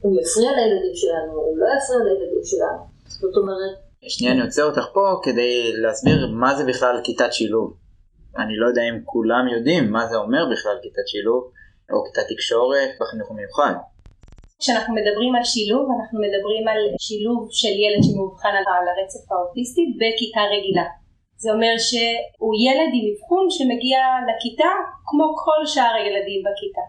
[0.00, 2.80] הוא יפריע לילדים שלנו, הוא לא יפריע לילדים שלנו.
[3.22, 3.74] זאת אומרת,
[4.08, 7.76] שנייה אני עוצר אותך פה כדי להסביר מה זה בכלל כיתת שילוב.
[8.36, 11.50] אני לא יודע אם כולם יודעים מה זה אומר בכלל כיתת שילוב
[11.92, 13.74] או כיתת תקשורת בחינוך המיוחד.
[14.64, 20.42] כשאנחנו מדברים על שילוב, אנחנו מדברים על שילוב של ילד שמאובחן על הרצף האוטיסטי בכיתה
[20.54, 20.86] רגילה.
[21.42, 23.98] זה אומר שהוא ילד עם אבחון שמגיע
[24.28, 24.72] לכיתה
[25.08, 26.84] כמו כל שאר הילדים בכיתה.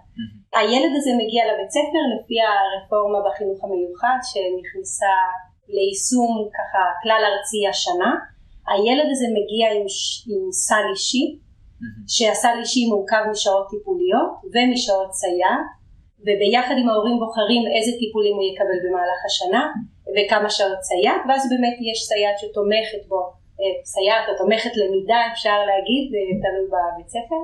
[0.58, 5.16] הילד הזה מגיע לבית ספר לפי הרפורמה בחינוך המיוחד שנכנסה
[5.76, 8.12] ליישום ככה כלל ארצי השנה.
[8.72, 9.86] הילד הזה מגיע עם,
[10.32, 11.26] עם סל אישי,
[12.14, 15.68] שהסל אישי מורכב משעות טיפוליות ומשעות סייעת,
[16.26, 19.64] וביחד עם ההורים בוחרים איזה טיפולים הוא יקבל במהלך השנה
[20.14, 23.22] וכמה שעות סייעת, ואז באמת יש סייעת שתומכת בו,
[23.60, 27.42] אה, סייעת או תומכת למידה אפשר להגיד, אה, תלוי בבית ספר,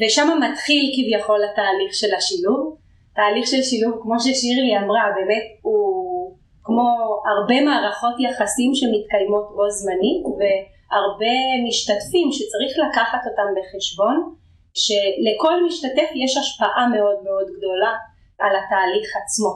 [0.00, 2.76] ושם מתחיל כביכול התהליך של השילוב.
[3.14, 6.88] תהליך של שילוב, כמו ששירלי אמרה, באמת הוא כמו
[7.32, 11.34] הרבה מערכות יחסים שמתקיימות בו זמנית והרבה
[11.66, 14.34] משתתפים שצריך לקחת אותם בחשבון
[14.74, 17.94] שלכל משתתף יש השפעה מאוד מאוד גדולה
[18.38, 19.52] על התהליך עצמו.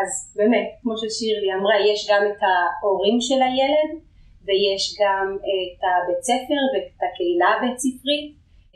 [0.00, 3.90] אז באמת, כמו ששירלי אמרה, יש גם את ההורים של הילד
[4.44, 8.26] ויש גם את הבית ספר ואת הקהילה הבית ספרית,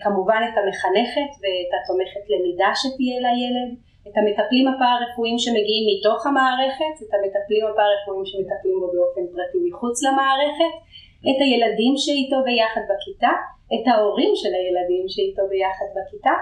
[0.02, 3.70] כמובן את המחנכת ואת התומכת למידה שתהיה לילד
[4.08, 10.74] את המטפלים הפארה-רפואיים שמגיעים מתוך המערכת, את המטפלים הפארה-רפואיים שמטפלים בו באופן פרטי מחוץ למערכת,
[11.28, 13.32] את הילדים שאיתו ביחד בכיתה,
[13.74, 16.34] את ההורים של הילדים שאיתו ביחד בכיתה,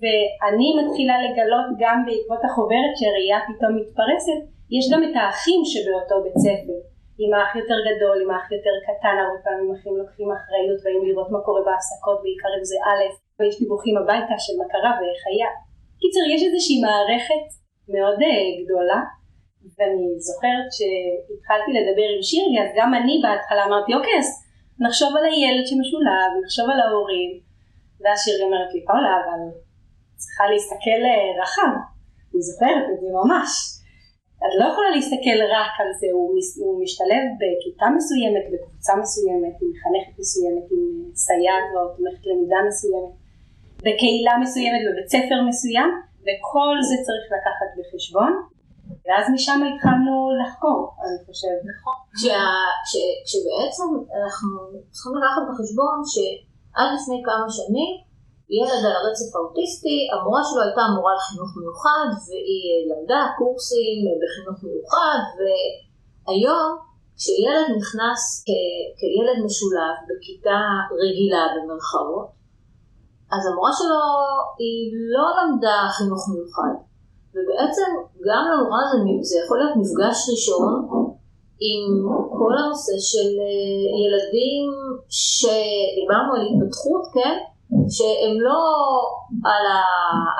[0.00, 4.40] ואני מתחילה לגלות גם בעקבות החוברת שהראייה פתאום מתפרסת,
[4.76, 6.78] יש גם את האחים שבאותו בית ספר,
[7.22, 11.30] עם האח יותר גדול, עם האח יותר קטן, הרבה פעמים אחים לוקחים אחריות, באים לראות
[11.34, 13.04] מה קורה בהפסקות, בעיקר אם זה א',
[13.36, 15.50] ויש דיווחים הביתה של מה קרה ואיך היה.
[16.00, 17.44] קיצר, יש איזושהי מערכת
[17.94, 19.00] מאוד uh, גדולה,
[19.76, 24.28] ואני זוכרת שהתחלתי לדבר עם שירלי, אז גם אני בהתחלה אמרתי, אוקיי, אז
[24.84, 27.30] נחשוב על הילד שמשולב, נחשוב על ההורים,
[28.00, 29.40] ואז שירלי אומרת לי, פאולה, אבל
[30.20, 31.72] צריכה להסתכל uh, רחב,
[32.30, 33.50] אני זוכרת את זה ממש.
[34.44, 36.26] את לא יכולה להסתכל רק על זה, הוא,
[36.62, 40.84] הוא משתלב בכיתה מסוימת, בקבוצה מסוימת, עם מחנכת מסוימת, עם
[41.24, 43.14] סייעת או תומכת למידה מסוימת.
[43.84, 45.90] בקהילה מסוימת, בבית ספר מסוים,
[46.24, 48.32] וכל זה צריך לקחת בחשבון,
[49.04, 51.62] ואז משם התחלנו לחקור, אני חושבת.
[51.72, 51.96] נכון.
[53.26, 53.88] כשבעצם
[54.20, 54.50] אנחנו
[54.94, 57.92] צריכים לקחת בחשבון שעד לפני כמה שנים
[58.56, 65.20] ילד על הרצף האוטיסטי, המורה שלו הייתה מורה לחינוך מיוחד והיא למדה קורסים בחינוך מיוחד
[65.38, 66.68] והיום
[67.18, 70.60] כשילד נכנס כ- כילד משולב בכיתה
[71.02, 72.28] רגילה במרכאות
[73.34, 74.02] אז המורה שלו
[74.60, 74.80] היא
[75.14, 76.74] לא למדה חינוך מיוחד,
[77.34, 77.88] ובעצם
[78.28, 78.98] גם למורה זה,
[79.30, 80.72] זה יכול להיות מפגש ראשון
[81.68, 81.82] עם
[82.38, 84.64] כל הנושא של אה, ילדים
[85.22, 87.36] שדיברנו על התפתחות, כן?
[87.96, 88.60] שהם לא
[89.52, 89.80] על, ה,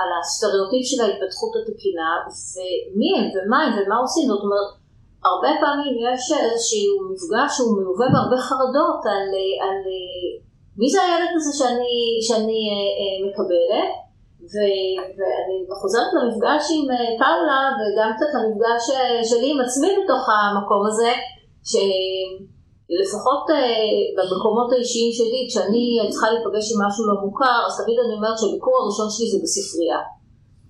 [0.01, 4.71] על הסטריאוטיפ של ההתפתחות התקינה, ומי הם ומה הם ומה עושים, זאת אומרת,
[5.29, 9.29] הרבה פעמים יש איזשהו מפגש שהוא מלווה בהרבה חרדות על,
[9.65, 9.79] על
[10.79, 11.97] מי זה הילד הזה שאני,
[12.27, 13.91] שאני אה, אה, מקבלת?
[14.53, 20.83] ואני חוזרת למפגש עם אה, פאולה וגם קצת למפגש אה, שלי עם עצמי בתוך המקום
[20.89, 21.13] הזה,
[21.71, 28.15] שלפחות אה, במקומות האישיים שלי, כשאני צריכה להיפגש עם משהו לא מוכר, אז תמיד אני
[28.19, 30.01] אומרת שהביקור הראשון שלי זה בספרייה.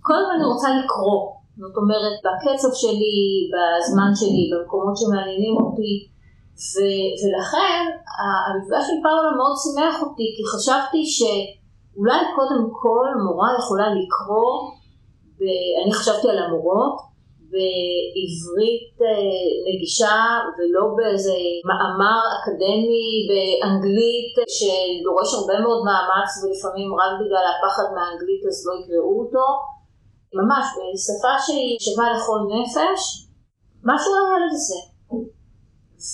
[0.06, 1.20] כל הזמן אני רוצה לקרוא,
[1.62, 3.16] זאת אומרת, בקצב שלי,
[3.52, 5.94] בזמן שלי, במקומות שמעניינים אותי.
[6.72, 7.82] ו- ולכן
[8.20, 11.00] המפגש עם פאולה מאוד שימח אותי, כי חשבתי
[11.98, 14.50] שאולי קודם כל מורה יכולה לקרוא,
[15.84, 16.96] אני חשבתי על המורות,
[17.52, 20.18] בעברית אה, נגישה
[20.56, 21.36] ולא באיזה
[21.68, 29.16] מאמר אקדמי באנגלית שדורש הרבה מאוד מאמץ ולפעמים רק בגלל הפחד מהאנגלית אז לא יקראו
[29.22, 29.46] אותו,
[30.38, 33.00] ממש בשפה שהיא שווה לכל נפש,
[33.90, 34.80] משהו על הילד הזה.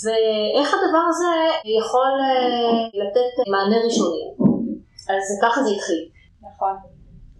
[0.02, 1.34] ואיך הדבר הזה
[1.78, 4.43] יכול אה, לתת מענה ראשוני.
[5.12, 6.02] אז ככה זה התחיל.
[6.46, 6.76] נכון,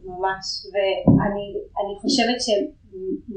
[0.04, 0.46] ממש.
[0.72, 2.40] ואני חושבת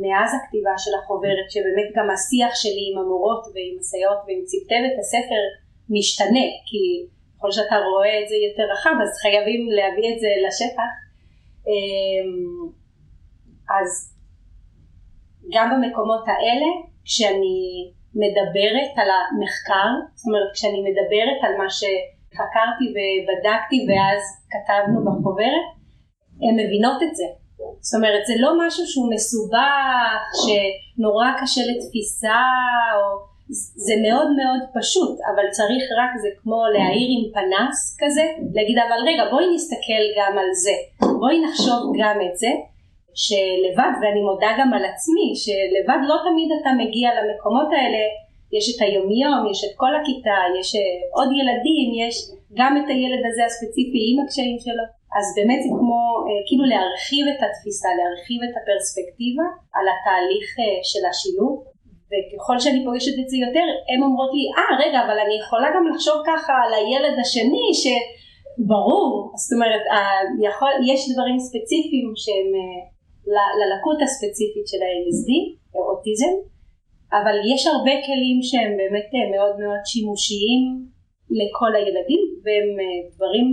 [0.02, 4.98] מאז הכתיבה של החוברת, שבאמת גם השיח שלי עם המורות ועם הסייעות ועם צוותי בית
[5.00, 5.42] הספר
[5.90, 6.84] משתנה, כי
[7.38, 10.92] ככל שאתה רואה את זה יותר רחב אז חייבים להביא את זה לשטח.
[11.68, 12.32] אמ,
[13.78, 13.90] אז
[15.54, 16.70] גם במקומות האלה,
[17.06, 17.60] כשאני
[18.24, 21.70] מדברת על המחקר, זאת אומרת כשאני מדברת על מה
[22.34, 24.22] שחקרתי ובדקתי ואז
[24.54, 25.68] כתבנו בחוברת,
[26.44, 27.28] הן מבינות את זה.
[27.88, 32.42] זאת אומרת זה לא משהו שהוא מסובך, שנורא קשה לתפיסה,
[32.96, 33.38] או...
[33.88, 39.00] זה מאוד מאוד פשוט, אבל צריך רק זה כמו להאיר עם פנס כזה, להגיד אבל
[39.10, 40.76] רגע בואי נסתכל גם על זה,
[41.20, 42.52] בואי נחשוב גם את זה,
[43.26, 48.04] שלבד, ואני מודה גם על עצמי, שלבד לא תמיד אתה מגיע למקומות האלה,
[48.56, 52.16] יש את היומיום, יש את כל הכיתה, יש אה, עוד ילדים, יש
[52.60, 54.86] גם את הילד הזה הספציפי עם הקשיים שלו,
[55.18, 60.80] אז באמת זה כמו אה, כאילו להרחיב את התפיסה, להרחיב את הפרספקטיבה על התהליך אה,
[60.92, 61.54] של השילוב,
[62.10, 65.68] וככל שאני פוגשת את זה יותר, הן אומרות לי, אה ah, רגע, אבל אני יכולה
[65.76, 67.86] גם לחשוב ככה על הילד השני, ש...
[68.72, 69.10] ברור,
[69.42, 69.84] זאת אומרת,
[70.48, 72.50] יכול, יש דברים ספציפיים שהם
[73.60, 75.30] ללקות הספציפית של ה-ASD,
[75.92, 76.34] אוטיזם,
[77.12, 80.64] אבל יש הרבה כלים שהם באמת אה, מאוד מאוד שימושיים
[81.40, 83.48] לכל הילדים והם אה, דברים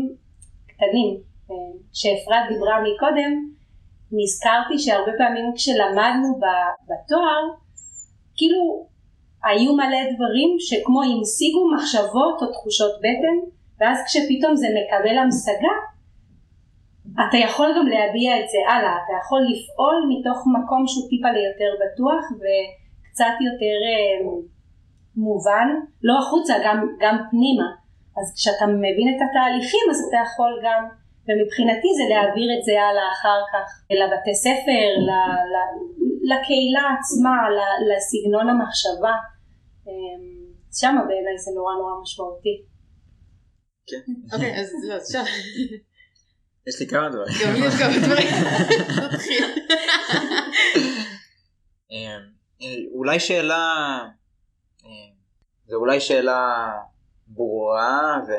[0.70, 1.10] קטנים.
[1.50, 3.32] אה, כשאפרת דיברה מקודם,
[4.12, 6.28] נזכרתי שהרבה פעמים כשלמדנו
[6.88, 7.42] בתואר,
[8.36, 8.62] כאילו
[9.44, 13.36] היו מלא דברים שכמו המשיגו מחשבות או תחושות בטן,
[13.80, 15.74] ואז כשפתאום זה מקבל המשגה,
[17.22, 21.70] אתה יכול גם להביע את זה הלאה, אתה יכול לפעול מתוך מקום שהוא טיפה ליותר
[21.82, 22.22] בטוח
[23.14, 24.16] וקצת יותר אה,
[25.16, 25.68] מובן,
[26.02, 27.68] לא החוצה, גם, גם פנימה.
[28.18, 30.82] אז כשאתה מבין את התהליכים אז אתה יכול גם,
[31.26, 33.66] ומבחינתי זה להעביר את זה הלאה אחר כך
[34.00, 35.10] לבתי ספר, ל,
[35.52, 35.54] ל,
[36.30, 37.36] לקהילה עצמה,
[37.88, 39.16] לסגנון המחשבה.
[39.86, 40.16] אה,
[40.78, 42.56] שמה בעיניי זה נורא נורא משמעותי.
[43.88, 44.02] כן.
[44.32, 45.24] אוקיי, אז לא, שם.
[46.68, 47.34] יש לי כמה דברים.
[47.44, 48.28] גם לי יש כמה דברים.
[52.94, 53.98] אולי שאלה,
[54.84, 55.14] אמ,
[55.66, 56.70] זו אולי שאלה
[57.26, 58.32] ברורה, ו...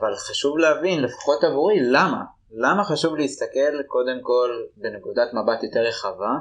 [0.00, 2.24] אבל חשוב להבין, לפחות עבורי, למה?
[2.50, 6.34] למה חשוב להסתכל קודם כל בנקודת מבט יותר רחבה,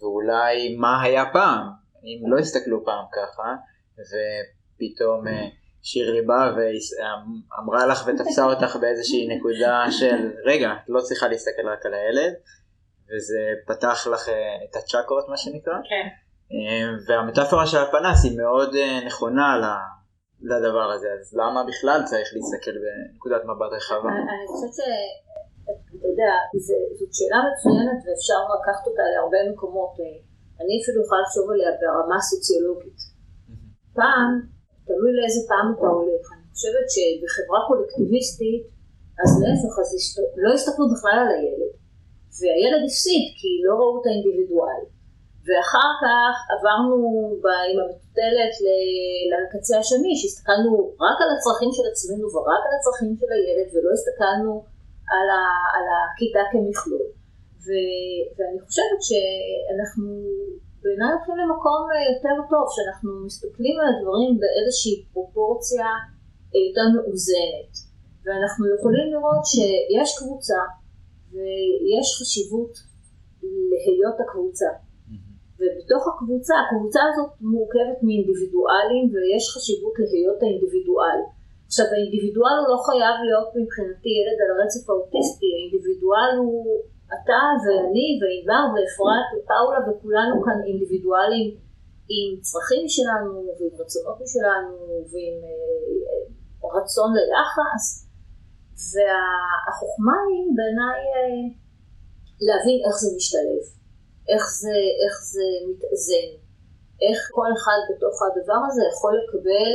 [0.00, 1.66] ואולי מה היה פעם,
[2.04, 3.54] אם לא הסתכלו פעם ככה,
[3.94, 5.26] ופתאום...
[5.26, 5.48] אה,
[5.86, 11.86] שירלי באה ואמרה לך ותפסה אותך באיזושהי נקודה של רגע, את לא צריכה להסתכל רק
[11.86, 12.32] על הילד,
[13.08, 15.78] וזה פתח לך אה, את הצ'קרות מה שנקרא.
[15.90, 16.06] כן.
[16.52, 19.48] אה, והמטאפורה של הפנס היא מאוד אה, נכונה
[20.50, 24.10] לדבר הזה, אז למה בכלל צריך להסתכל בנקודת מבט רחבה?
[24.32, 24.80] אני חושבת ש...
[25.96, 26.34] אתה יודע,
[26.98, 29.94] זאת שאלה מצוינת ואפשר לקחת אותה להרבה מקומות.
[30.60, 32.98] אני אפילו יכולה לחשוב עליה ברמה סוציולוגית.
[33.98, 34.30] פעם
[34.86, 36.24] תלוי לאיזה פעם אתה הולך.
[36.34, 38.64] אני חושבת שבחברה קולקטיביסטית,
[39.20, 39.88] אז להפך, אז
[40.44, 41.72] לא הסתכלו בכלל על הילד.
[42.38, 44.82] והילד הפסיד כי לא ראו את האינדיבידואל.
[45.46, 46.98] ואחר כך עברנו
[47.68, 48.54] עם המטוטלת
[49.32, 50.70] לקצה השני, שהסתכלנו
[51.06, 54.52] רק על הצרכים של עצמנו ורק על הצרכים של הילד, ולא הסתכלנו
[55.14, 55.42] על, ה,
[55.76, 57.06] על הכיתה כמכלול.
[57.64, 57.68] ו,
[58.36, 60.04] ואני חושבת שאנחנו
[60.82, 65.88] בעיניי הולכים למקום יותר טוב, שאנחנו מסתכלים על הדברים באיזושהי פרופורציה
[66.52, 67.72] אה, יותר מאוזנת.
[68.24, 70.60] ואנחנו יכולים לראות שיש קבוצה
[71.36, 72.72] ויש חשיבות
[73.98, 74.70] להיות הקבוצה.
[75.58, 81.20] ובתוך הקבוצה, הקבוצה הזאת מורכבת מאינדיבידואלים ויש חשיבות להיות האינדיבידואל.
[81.68, 86.64] עכשיו האינדיבידואל הוא לא חייב להיות מבחינתי ילד על הרצף האוטיסטי, האינדיבידואל הוא
[87.14, 91.48] אתה ואני וענבר ואפרת ופאולה וכולנו כאן אינדיבידואלים
[92.16, 94.72] עם צרכים שלנו ועם רצונות שלנו
[95.10, 98.05] ועם אה, רצון ליחס
[98.92, 101.40] והחוכמה היא בעיניי אה,
[102.46, 103.64] להבין איך זה משתלב,
[104.32, 106.28] איך זה, איך זה מתאזן,
[107.06, 109.72] איך כל אחד בתוך הדבר הזה יכול לקבל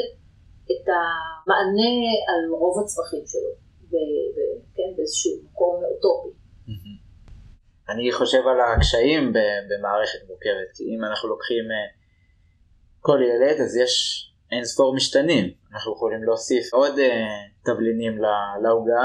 [0.72, 1.96] את המענה
[2.30, 3.52] על רוב הצרכים שלו,
[3.92, 3.94] ב,
[4.36, 4.38] ב,
[4.76, 6.42] כן, באיזשהו מקום אוטופי.
[7.90, 9.34] אני חושב על הקשיים
[9.70, 11.88] במערכת מורכבת, כי אם אנחנו לוקחים אה,
[13.00, 17.26] כל ילד אז יש אין ספור משתנים, אנחנו יכולים להוסיף עוד אה,
[17.66, 18.18] תבלינים
[18.64, 19.04] לעוגה,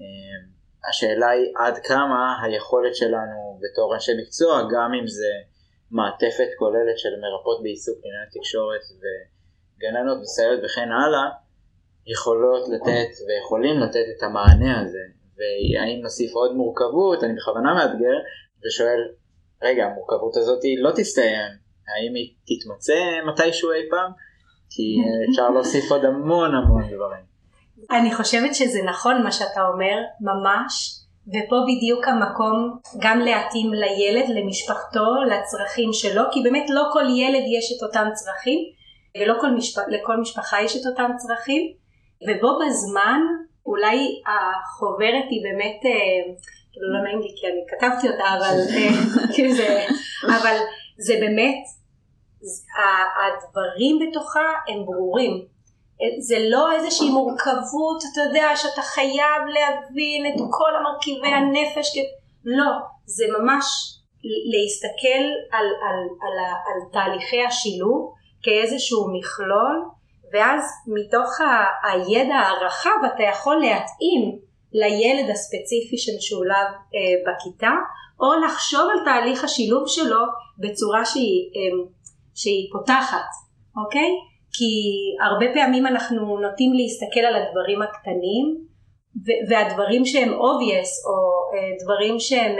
[0.00, 5.32] אה, השאלה היא עד כמה היכולת שלנו בתור אנשי מקצוע, גם אם זה
[5.90, 11.30] מעטפת כוללת של מרפאות בעיסוק לעניין תקשורת וגננות וסייעות וכן הלאה,
[12.06, 15.04] יכולות לתת ויכולים לתת את המענה הזה
[15.36, 18.16] והאם נוסיף עוד מורכבות, אני בכוונה מאתגר
[18.66, 19.00] ושואל
[19.62, 21.52] רגע, המורכבות הזאת לא תסתיים.
[21.88, 24.12] האם היא תתמצא מתישהו אי פעם?
[24.70, 24.96] כי
[25.30, 27.34] אפשר להוסיף עוד המון המון דברים.
[27.90, 35.06] אני חושבת שזה נכון מה שאתה אומר, ממש, ופה בדיוק המקום גם להתאים לילד, למשפחתו,
[35.30, 38.58] לצרכים שלו, כי באמת לא כל ילד יש את אותם צרכים,
[39.18, 39.78] ולא כל משפ...
[39.88, 41.72] לכל משפחה יש את אותם צרכים,
[42.22, 43.20] ובו בזמן
[43.66, 46.34] אולי החוברת היא באמת, אה,
[46.72, 48.90] כאילו לא נעים לי כי אני כתבתי אותה, אבל, אה,
[49.34, 49.86] כאילו זה,
[50.26, 50.56] אבל
[50.98, 51.64] זה באמת,
[53.20, 55.46] הדברים בתוכה הם ברורים.
[56.18, 61.98] זה לא איזושהי מורכבות, אתה יודע, שאתה חייב להבין את כל המרכיבי הנפש,
[62.44, 62.70] לא,
[63.06, 63.64] זה ממש
[64.52, 69.84] להסתכל על, על, על, על, על תהליכי השילוב כאיזשהו מכלול,
[70.32, 74.38] ואז מתוך ה, הידע הרחב אתה יכול להתאים
[74.72, 77.72] לילד הספציפי שמשולב אה, בכיתה,
[78.20, 80.20] או לחשוב על תהליך השילוב שלו
[80.58, 81.86] בצורה שהיא, אה,
[82.34, 83.28] שהיא פותחת,
[83.84, 84.10] אוקיי?
[84.52, 84.72] כי
[85.26, 88.56] הרבה פעמים אנחנו נוטים להסתכל על הדברים הקטנים
[89.48, 91.16] והדברים שהם obvious או
[91.52, 92.56] uh, דברים שהם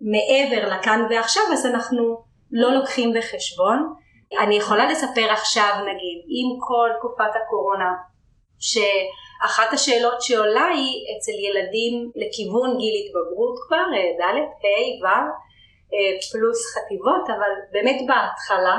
[0.00, 3.94] מעבר לכאן ועכשיו אז אנחנו לא לוקחים בחשבון.
[4.40, 7.92] אני יכולה לספר עכשיו נגיד עם כל תקופת הקורונה
[8.58, 15.28] שאחת השאלות שעולה היא אצל ילדים לכיוון גיל התבגרות כבר אה, ד', ה', ו' אה,
[16.32, 18.78] פלוס חטיבות אבל באמת בהתחלה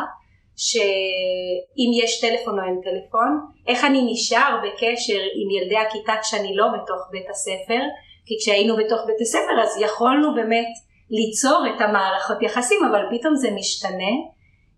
[0.58, 6.68] שאם יש טלפון או אין טלפון, איך אני נשאר בקשר עם ילדי הכיתה כשאני לא
[6.68, 7.82] בתוך בית הספר,
[8.26, 10.72] כי כשהיינו בתוך בית הספר אז יכולנו באמת
[11.10, 14.14] ליצור את המערכות יחסים, אבל פתאום זה משתנה.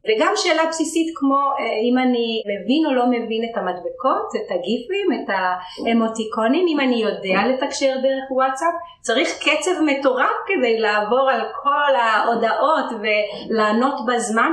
[0.07, 5.07] וגם שאלה בסיסית כמו אה, אם אני מבין או לא מבין את המדבקות, את הגיפים,
[5.13, 11.95] את האמוטיקונים, אם אני יודע לתקשר דרך וואטסאפ, צריך קצב מטורף כדי לעבור על כל
[11.95, 14.51] ההודעות ולענות בזמן.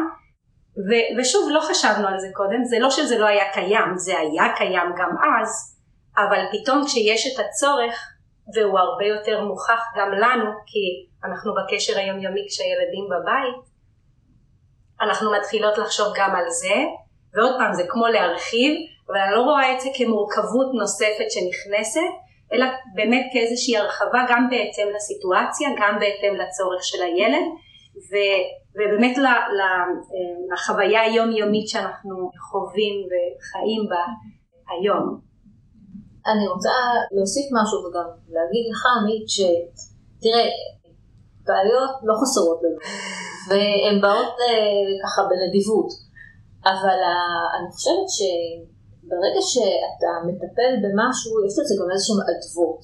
[0.89, 4.57] ו- ושוב לא חשבנו על זה קודם, זה לא שזה לא היה קיים, זה היה
[4.57, 5.11] קיים גם
[5.41, 5.79] אז,
[6.17, 8.13] אבל פתאום כשיש את הצורך
[8.55, 10.85] והוא הרבה יותר מוכח גם לנו כי
[11.25, 13.72] אנחנו בקשר היומיומי כשהילדים בבית,
[15.03, 16.77] אנחנו מתחילות לחשוב גם על זה,
[17.35, 18.73] ועוד פעם זה כמו להרחיב,
[19.09, 22.11] אבל אני לא רואה את זה כמורכבות נוספת שנכנסת,
[22.53, 27.47] אלא באמת כאיזושהי הרחבה גם בהתאם לסיטואציה, גם בהתאם לצורך של הילד,
[28.11, 28.45] ו-
[28.77, 29.17] ובאמת
[30.53, 34.05] לחוויה היומיומית שאנחנו חווים וחיים בה
[34.71, 35.21] היום.
[36.27, 36.77] אני רוצה
[37.13, 40.49] להוסיף משהו וגם להגיד לך עמית שתראה
[41.47, 42.79] בעיות לא חסרות לנו
[43.49, 45.91] והן באות אה, ככה בנדיבות
[46.73, 52.83] אבל אה, אני חושבת שברגע שאתה מטפל במשהו יש לזה גם איזשהן אדוות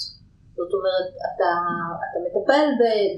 [0.58, 1.50] זאת אומרת אתה,
[2.04, 2.66] אתה מטפל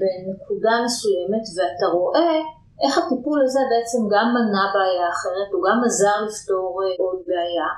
[0.01, 2.33] בנקודה מסוימת ואתה רואה
[2.83, 7.71] איך הטיפול הזה בעצם גם מנע בעיה אחרת, הוא גם עזר לפתור אה, עוד בעיה.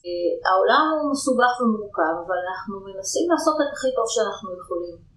[0.00, 5.09] והעולם הוא מסובך ומורכב, אבל אנחנו מנסים לעשות את הכי טוב שאנחנו יכולים.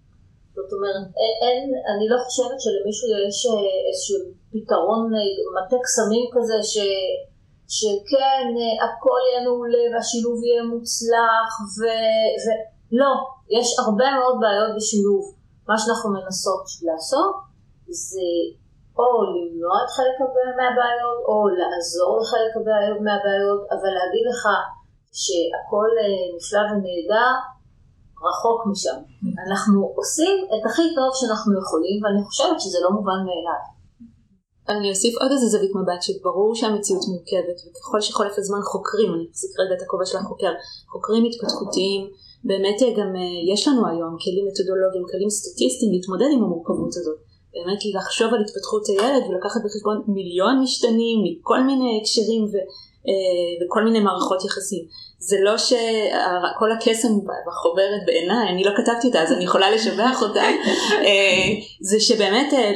[0.56, 1.06] זאת אומרת,
[1.42, 4.18] אין, אני לא חושבת שלמישהו יש אה, איזשהו
[4.52, 6.76] פתרון אה, מטה קסמים כזה ש,
[7.76, 8.46] שכן,
[8.84, 13.12] הכל יהיה מעולה והשילוב יהיה מוצלח ולא,
[13.56, 15.22] יש הרבה מאוד בעיות בשילוב.
[15.68, 17.34] מה שאנחנו מנסות לעשות
[17.88, 18.28] זה
[18.98, 20.16] או למנוע את חלק
[20.58, 22.52] מהבעיות, או לעזור לחלק
[23.06, 24.42] מהבעיות, אבל להגיד לך
[25.22, 27.32] שהכל אה, נפלא ונהדר,
[28.28, 28.98] רחוק משם.
[29.46, 33.62] אנחנו עושים את הכי טוב שאנחנו יכולים, ואני חושבת שזה לא מובן מאליו.
[34.68, 39.52] אני אוסיף עוד איזה זווית מבט שברור שהמציאות מורכבת וככל שחולף הזמן חוקרים, אני אחזיק
[39.60, 40.52] רגע את הכובע של החוקר,
[40.92, 42.02] חוקרים התפתחותיים,
[42.44, 47.18] באמת אה, גם אה, יש לנו היום כלים מתודולוגיים, כלים סטטיסטיים להתמודד עם המורכבות הזאת.
[47.54, 52.54] באמת לחשוב על התפתחות הילד ולקחת בחשבון מיליון משתנים מכל מיני הקשרים ו,
[53.60, 54.84] וכל מיני מערכות יחסים.
[55.28, 57.12] זה לא שכל הקסם
[57.46, 60.42] בחוברת בעיניי, אני לא כתבתי אותה אז אני יכולה לשבח אותה,
[61.06, 61.48] אה,
[61.80, 62.70] זה שבאמת אה,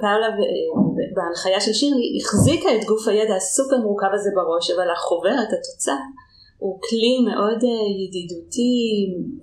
[0.00, 0.28] פאולה
[1.14, 5.96] בהנחיה של שירלי החזיקה את גוף הידע הסופר מורכב הזה בראש, אבל החוברת, התוצאה,
[6.58, 8.78] הוא כלי מאוד אה, ידידותי,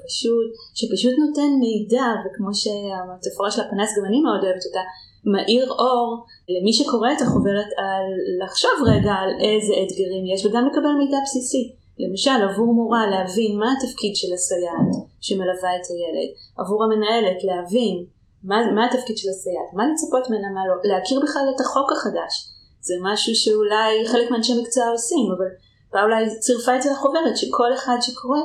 [0.06, 0.48] פשוט,
[0.78, 4.84] שפשוט נותן מידע, וכמו שהמטפורה של הפנס גם אני מאוד אוהבת אותה,
[5.26, 8.06] מאיר אור למי שקורא את החוברת על
[8.44, 11.76] לחשוב רגע על איזה אתגרים יש וגם לקבל מידע בסיסי.
[12.00, 18.06] למשל עבור מורה להבין מה התפקיד של הסייעת שמלווה את הילד, עבור המנהלת להבין
[18.44, 22.34] מה, מה התפקיד של הסייעת, מה לצפות ממנה, מה לא, להכיר בכלל את החוק החדש.
[22.82, 25.50] זה משהו שאולי חלק מאנשי מקצוע עושים, אבל
[25.92, 28.40] פאולה צירפה את זה לחוברת שכל אחד שקורא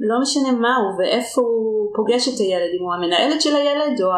[0.00, 4.08] לא משנה מה הוא ואיפה הוא פוגש את הילד, אם הוא המנהלת של הילד או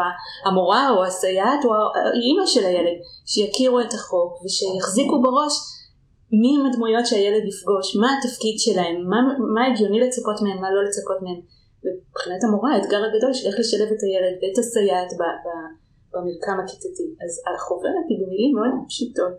[0.45, 5.53] המורה או הסייעת או האימא של הילד, שיכירו את החוק ושיחזיקו בראש
[6.31, 9.19] מי הם הדמויות שהילד יפגוש, מה התפקיד שלהם, מה,
[9.55, 11.39] מה הגיוני לצפות מהם, מה לא לצפות מהם.
[12.09, 15.47] מבחינת המורה האתגר הגדול של איך לשלב את הילד ואת הסייעת ב, ב,
[16.13, 17.07] במרקם הכיתתי.
[17.23, 19.37] אז החוברת היא במילים מאוד פשוטות,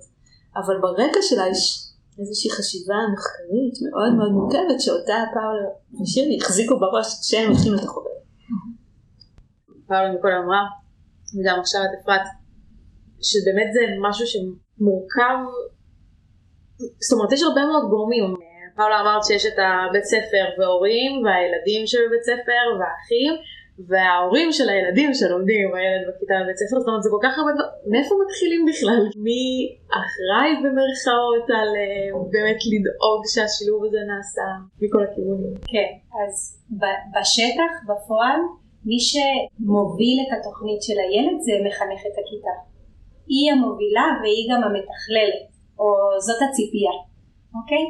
[0.60, 5.68] אבל ברקע שלה יש איזושהי חשיבה מחקרית מאוד מאוד מורכבת שאותה פאולה
[6.02, 8.22] ושירלי החזיקו בראש כשהם הכינו את החוברת.
[9.88, 10.62] פאולה מכל אמרה,
[11.34, 12.26] וגם עכשיו את אפרת,
[13.28, 15.38] שבאמת זה משהו שמורכב,
[17.06, 18.34] זאת אומרת יש הרבה מאוד גורמים,
[18.76, 23.32] פאולה אמרת שיש את הבית ספר והורים והילדים שבבית ספר והאחים
[23.88, 27.52] וההורים של הילדים שלומדים עם הילד בכיתה בבית ספר, זאת אומרת זה כל כך הרבה
[27.56, 29.02] דברים, מאיפה מתחילים בכלל?
[29.26, 29.42] מי
[30.02, 34.46] אחראי במרכאות על אה, באמת לדאוג שהשילוב הזה נעשה
[34.80, 35.54] מכל הכיוונים?
[35.72, 36.32] כן, אז
[37.14, 38.40] בשטח, בפועל,
[38.88, 42.54] מי שמוביל את התוכנית של הילד זה מחנכת הכיתה.
[43.32, 45.44] היא המובילה והיא גם המתכללת,
[45.80, 45.88] או
[46.26, 46.96] זאת הציפייה,
[47.58, 47.84] אוקיי?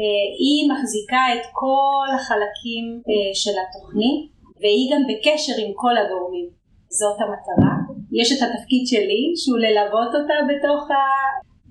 [0.00, 4.33] אה, היא מחזיקה את כל החלקים אה, של התוכנית
[4.64, 6.48] והיא גם בקשר עם כל הגורמים.
[6.88, 7.74] זאת המטרה.
[8.20, 11.00] יש את התפקיד שלי שהוא ללוות אותה בתוך, ה...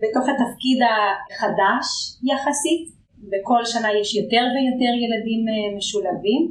[0.02, 1.86] בתוך התפקיד החדש
[2.32, 2.94] יחסית.
[3.32, 6.42] בכל שנה יש יותר ויותר ילדים אה, משולבים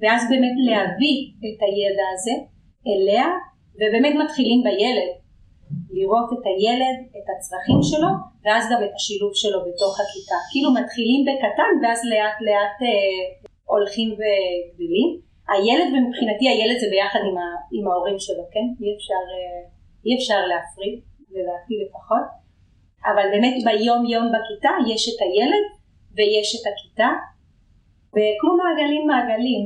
[0.00, 2.34] ואז באמת להביא את הידע הזה
[2.88, 3.28] אליה
[3.78, 5.10] ובאמת מתחילים בילד
[5.96, 8.12] לראות את הילד, את הצרכים שלו
[8.44, 13.20] ואז גם את השילוב שלו בתוך הכיתה כאילו מתחילים בקטן ואז לאט לאט אה,
[13.72, 15.08] הולכים וגדלים
[15.52, 18.66] הילד ומבחינתי הילד זה ביחד עם, ה, עם ההורים שלו, כן?
[18.82, 19.62] אי אפשר, אה,
[20.06, 20.96] אי אפשר להפריד,
[21.36, 22.26] לדעתי לפחות,
[23.10, 25.64] אבל באמת ביום יום בכיתה יש את הילד
[26.14, 27.10] ויש את הכיתה.
[28.14, 29.64] וכמו מעגלים מעגלים,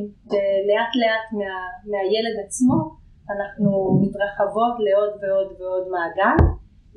[0.68, 1.54] לאט לאט מה,
[1.90, 2.76] מהילד עצמו
[3.32, 3.70] אנחנו
[4.02, 6.38] מתרחבות לעוד ועוד ועוד מעגל.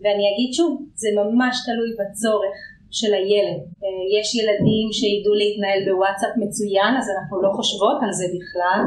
[0.01, 0.71] ואני אגיד שוב,
[1.01, 2.57] זה ממש תלוי בצורך
[2.91, 3.61] של הילד.
[3.83, 8.81] אה, יש ילדים שידעו להתנהל בוואטסאפ מצוין אז אנחנו לא חושבות על זה בכלל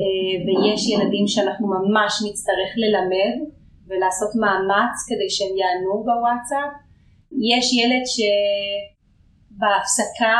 [0.00, 3.34] אה, ויש ילדים שאנחנו ממש נצטרך ללמד
[3.88, 6.72] ולעשות מאמץ כדי שהם יענו בוואטסאפ.
[7.52, 8.04] יש ילד
[9.56, 10.38] שבהפסקה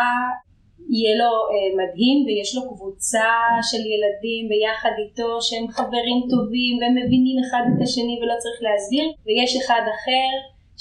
[0.93, 3.33] יהיה לו אה, מדהים ויש לו קבוצה
[3.71, 9.07] של ילדים ביחד איתו שהם חברים טובים והם מבינים אחד את השני ולא צריך להסביר
[9.27, 10.31] ויש אחד אחר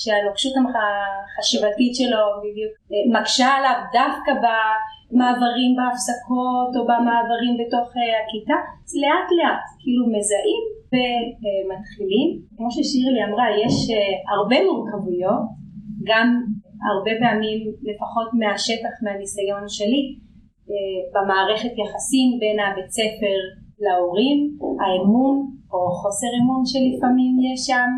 [0.01, 8.57] שהנוקשות החשיבתית שלו בדיוק אה, מקשה עליו דווקא במעברים בהפסקות או במעברים בתוך אה, הכיתה
[8.85, 12.29] אז לאט לאט כאילו מזהים ומתחילים.
[12.55, 15.45] כמו ששירלי אמרה יש אה, הרבה מורכבויות
[16.09, 16.27] גם
[16.89, 20.03] הרבה פעמים לפחות מהשטח מהניסיון שלי
[21.13, 23.37] במערכת יחסים בין הבית ספר
[23.83, 24.37] להורים
[24.81, 25.35] האמון
[25.73, 27.89] או חוסר אמון שלפעמים יש שם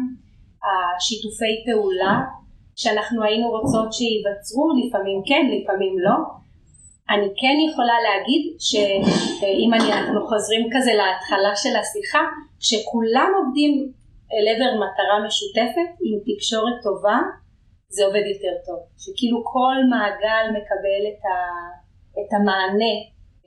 [0.68, 2.16] השיתופי פעולה
[2.76, 6.18] שאנחנו היינו רוצות שייווצרו, לפעמים כן, לפעמים לא.
[7.10, 12.24] אני כן יכולה להגיד שאם אנחנו חוזרים כזה להתחלה של השיחה,
[12.60, 13.74] כשכולם עובדים
[14.34, 17.20] אל עבר מטרה משותפת עם תקשורת טובה,
[17.96, 18.80] זה עובד יותר טוב.
[19.04, 21.36] שכאילו כל מעגל מקבל את, ה,
[22.20, 22.96] את המענה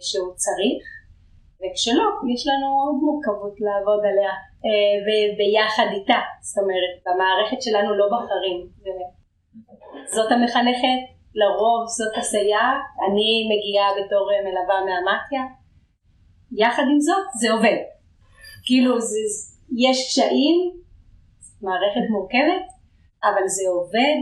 [0.00, 0.82] שהוא צריך,
[1.60, 4.34] וכשלא, יש לנו עוד מורכבות לעבוד עליה.
[4.66, 8.58] אה, וביחד איתה, זאת אומרת במערכת שלנו לא בחרים,
[10.14, 11.00] זאת המחנכת,
[11.34, 15.42] לרוב זאת הסייעת, אני מגיעה בתור מלווה מהמתיה,
[16.52, 17.78] יחד עם זאת זה עובד,
[18.64, 19.18] כאילו זה,
[19.76, 20.58] יש קשיים,
[21.62, 22.66] מערכת מורכבת,
[23.24, 24.20] אבל זה עובד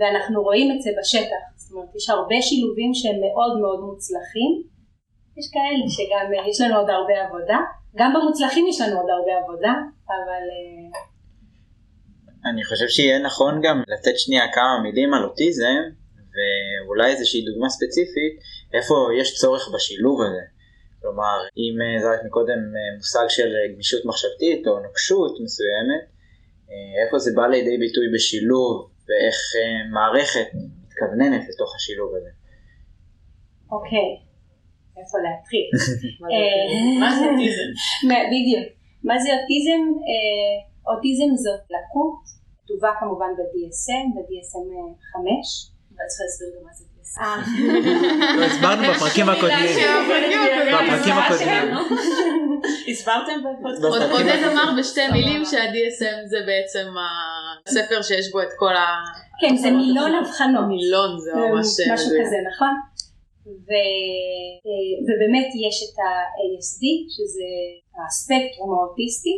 [0.00, 4.62] ואנחנו רואים את זה בשטח, זאת אומרת יש הרבה שילובים שהם מאוד מאוד מוצלחים,
[5.38, 7.58] יש כאלה שגם יש לנו עוד הרבה עבודה,
[7.96, 9.74] גם במוצלחים יש לנו עוד הרבה עבודה,
[10.06, 10.44] אבל...
[10.54, 11.00] אה,
[12.50, 15.80] אני חושב שיהיה נכון גם לתת שנייה כמה מילים על אוטיזם,
[16.34, 18.34] ואולי איזושהי דוגמה ספציפית,
[18.74, 20.44] איפה יש צורך בשילוב הזה.
[21.00, 26.04] כלומר, אם אה, זרקת מקודם אה, מושג של גמישות מחשבתית או נוקשות מסוימת,
[27.04, 29.36] איפה זה בא לידי ביטוי בשילוב ואיך
[29.92, 32.30] מערכת מתכווננת לתוך השילוב הזה.
[33.72, 34.29] אוקיי, okay.
[34.98, 35.68] איפה להתחיל.
[37.02, 37.70] מה זה אוטיזם?
[38.32, 38.66] בדיוק.
[39.04, 39.82] מה זה אוטיזם?
[40.08, 40.56] אה,
[40.92, 42.20] אוטיזם זאת לקות,
[42.64, 44.68] כתובה כמובן ב-DSM, ב-DSM
[45.12, 45.70] 5.
[45.90, 47.22] אבל צריך להסביר גם מה זה DSM.
[47.22, 48.36] אה.
[48.40, 49.76] לא, הסברנו בפרקים הקודמים.
[50.84, 51.74] בפרקים הקודמים.
[52.88, 54.10] הסברתם בפודקאסט.
[54.10, 56.86] עודד אמר בשתי מילים שה-DSM זה בעצם
[57.66, 58.86] הספר שיש בו את כל ה...
[59.40, 60.64] כן, זה מילון אבחנות.
[60.68, 61.66] מילון זה ממש...
[61.92, 62.74] משהו כזה, נכון?
[63.66, 63.70] ו,
[64.66, 66.82] אה, ובאמת יש את ה-ASD
[67.14, 67.50] שזה
[68.06, 69.34] הספקטרום האוטיסטי,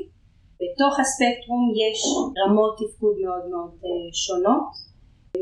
[0.60, 1.98] בתוך הספקטרום יש
[2.40, 4.68] רמות תפקוד מאוד מאוד אה, שונות,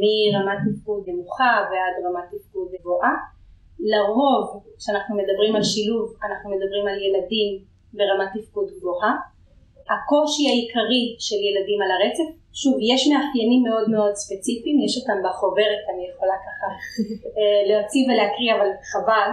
[0.03, 3.15] מרמת תפקוד נמוכה ועד רמת תפקוד גבוהה.
[3.91, 9.13] לרוב כשאנחנו מדברים על שילוב אנחנו מדברים על ילדים ברמת תפקוד גבוהה.
[9.93, 12.29] הקושי העיקרי של ילדים על הרצף,
[12.61, 16.69] שוב יש מאפיינים מאוד מאוד ספציפיים, יש אותם בחוברת, אני יכולה ככה
[17.39, 19.31] אה, להוציא ולהקריא אבל חבל.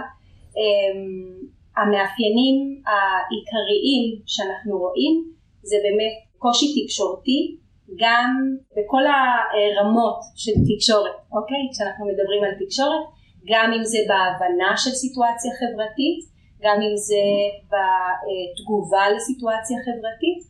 [0.58, 1.48] אמ,
[1.78, 2.56] המאפיינים
[2.90, 5.14] העיקריים שאנחנו רואים
[5.62, 7.56] זה באמת קושי תקשורתי
[8.02, 8.30] גם
[8.76, 11.62] בכל הרמות של תקשורת, אוקיי?
[11.72, 13.04] כשאנחנו מדברים על תקשורת,
[13.50, 16.20] גם אם זה בהבנה של סיטואציה חברתית,
[16.62, 17.24] גם אם זה
[17.72, 20.40] בתגובה לסיטואציה חברתית,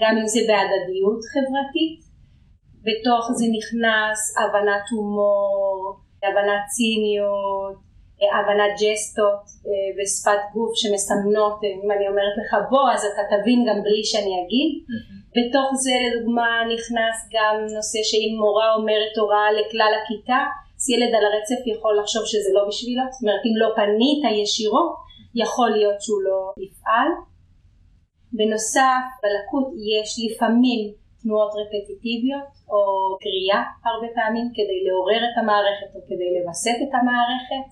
[0.00, 1.98] גם אם זה בהדדיות חברתית,
[2.86, 7.76] בתוך זה נכנס הבנת הומור, הבנת ציניות,
[8.36, 13.60] הבנת ג'סטות אה, ושפת גוף שמסמנות, אה, אם אני אומרת לך בוא אז אתה תבין
[13.68, 14.70] גם בלי שאני אגיד.
[15.36, 20.40] בתוך זה לדוגמה נכנס גם נושא שאם מורה אומרת הוראה לכלל הכיתה,
[20.76, 24.92] אז ילד על הרצף יכול לחשוב שזה לא בשבילו, זאת אומרת אם לא פנית ישירות,
[25.34, 27.10] יכול להיות שהוא לא יפעל.
[28.32, 30.80] בנוסף בלקות יש לפעמים
[31.22, 32.80] תנועות רפטיטיביות או
[33.24, 37.68] קריאה הרבה פעמים כדי לעורר את המערכת או כדי לווסת את המערכת.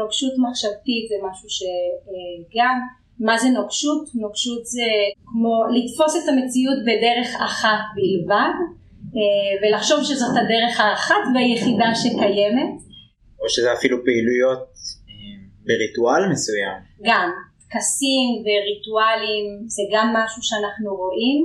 [0.00, 2.76] נוקשות מחשבתית זה משהו שגם,
[3.20, 4.02] מה זה נוקשות?
[4.14, 4.90] נוקשות זה
[5.28, 8.56] כמו לתפוס את המציאות בדרך אחת בלבד
[9.16, 12.74] אה, ולחשוב שזאת הדרך האחת והיחידה שקיימת.
[13.40, 14.64] או שזה אפילו פעילויות אה,
[15.66, 16.76] בריטואל מסוים.
[17.08, 17.30] גם,
[17.68, 19.44] טקסים וריטואלים
[19.74, 21.38] זה גם משהו שאנחנו רואים.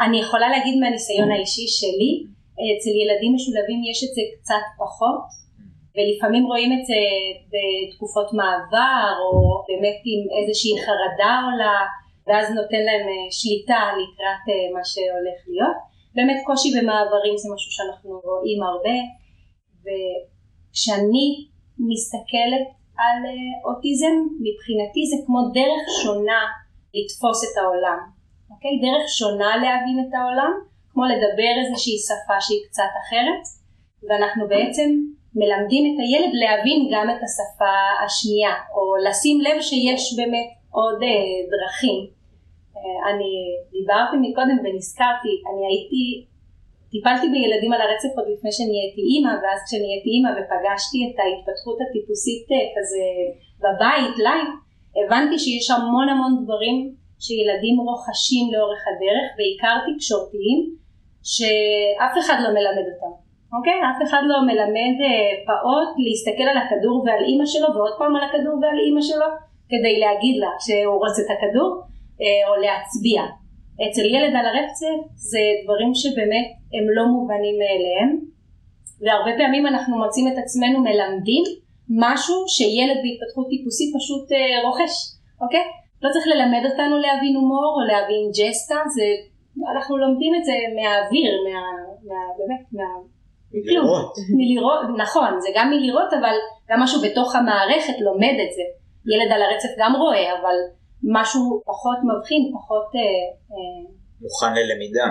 [0.00, 2.12] אני יכולה להגיד מהניסיון האישי שלי,
[2.70, 5.24] אצל ילדים משולבים יש את זה קצת פחות,
[5.94, 7.00] ולפעמים רואים את זה
[7.52, 9.30] בתקופות מעבר או
[9.68, 11.78] באמת עם איזושהי חרדה עולה
[12.26, 15.78] ואז נותן להם אה, שליטה לקראת אה, מה שהולך להיות.
[16.16, 18.98] באמת קושי במעברים זה משהו שאנחנו רואים הרבה
[19.84, 21.28] וכשאני
[21.90, 22.68] מסתכלת
[23.02, 24.14] על אה, אוטיזם
[24.46, 26.42] מבחינתי זה כמו דרך שונה
[26.96, 27.98] לתפוס את העולם,
[28.50, 28.74] אוקיי?
[28.86, 30.52] דרך שונה להבין את העולם
[30.90, 33.42] כמו לדבר איזושהי שפה שהיא קצת אחרת
[34.06, 34.88] ואנחנו בעצם
[35.40, 41.30] מלמדים את הילד להבין גם את השפה השנייה, או לשים לב שיש באמת עוד אה,
[41.52, 41.98] דרכים.
[42.76, 43.32] אה, אני
[43.72, 46.04] דיברתי מקודם ונזכרתי, אני הייתי,
[46.92, 52.46] טיפלתי בילדים על הרצף עוד לפני שנהייתי אימא, ואז כשנהייתי אימא ופגשתי את ההתפתחות הטיפוסית
[52.52, 53.04] אה, כזה
[53.64, 54.48] בבית, live,
[54.98, 56.76] הבנתי שיש המון המון דברים
[57.24, 60.58] שילדים רוכשים לאורך הדרך, בעיקר תקשורתיים,
[61.32, 63.12] שאף אחד לא מלמד אותם.
[63.56, 63.78] אוקיי?
[63.90, 68.24] אף אחד לא מלמד אה, פעוט להסתכל על הכדור ועל אימא שלו ועוד פעם על
[68.28, 69.28] הכדור ועל אימא שלו
[69.70, 71.70] כדי להגיד לה שהוא רוצה את הכדור
[72.22, 73.22] אה, או להצביע.
[73.84, 78.10] אצל ילד על הרצף זה דברים שבאמת הם לא מובנים מאליהם
[79.00, 81.44] והרבה פעמים אנחנו מוצאים את עצמנו מלמדים
[81.88, 84.94] משהו שילד בהתפתחות טיפוסית פשוט אה, רוכש,
[85.42, 85.64] אוקיי?
[86.02, 89.08] לא צריך ללמד אותנו להבין הומור או להבין ג'סטה, זה,
[89.72, 91.60] אנחנו לומדים את זה מהאוויר, מה,
[92.08, 92.88] מה, באמת, מה,
[93.54, 94.12] מלראות.
[94.38, 96.36] מלראות, נכון, זה גם מלראות, אבל
[96.68, 98.62] גם משהו בתוך המערכת לומד את זה.
[99.12, 100.56] ילד על הרצף גם רואה, אבל
[101.02, 102.86] משהו פחות מבחין, פחות...
[102.94, 103.00] אה,
[103.50, 105.06] אה, מוכן ללמידה.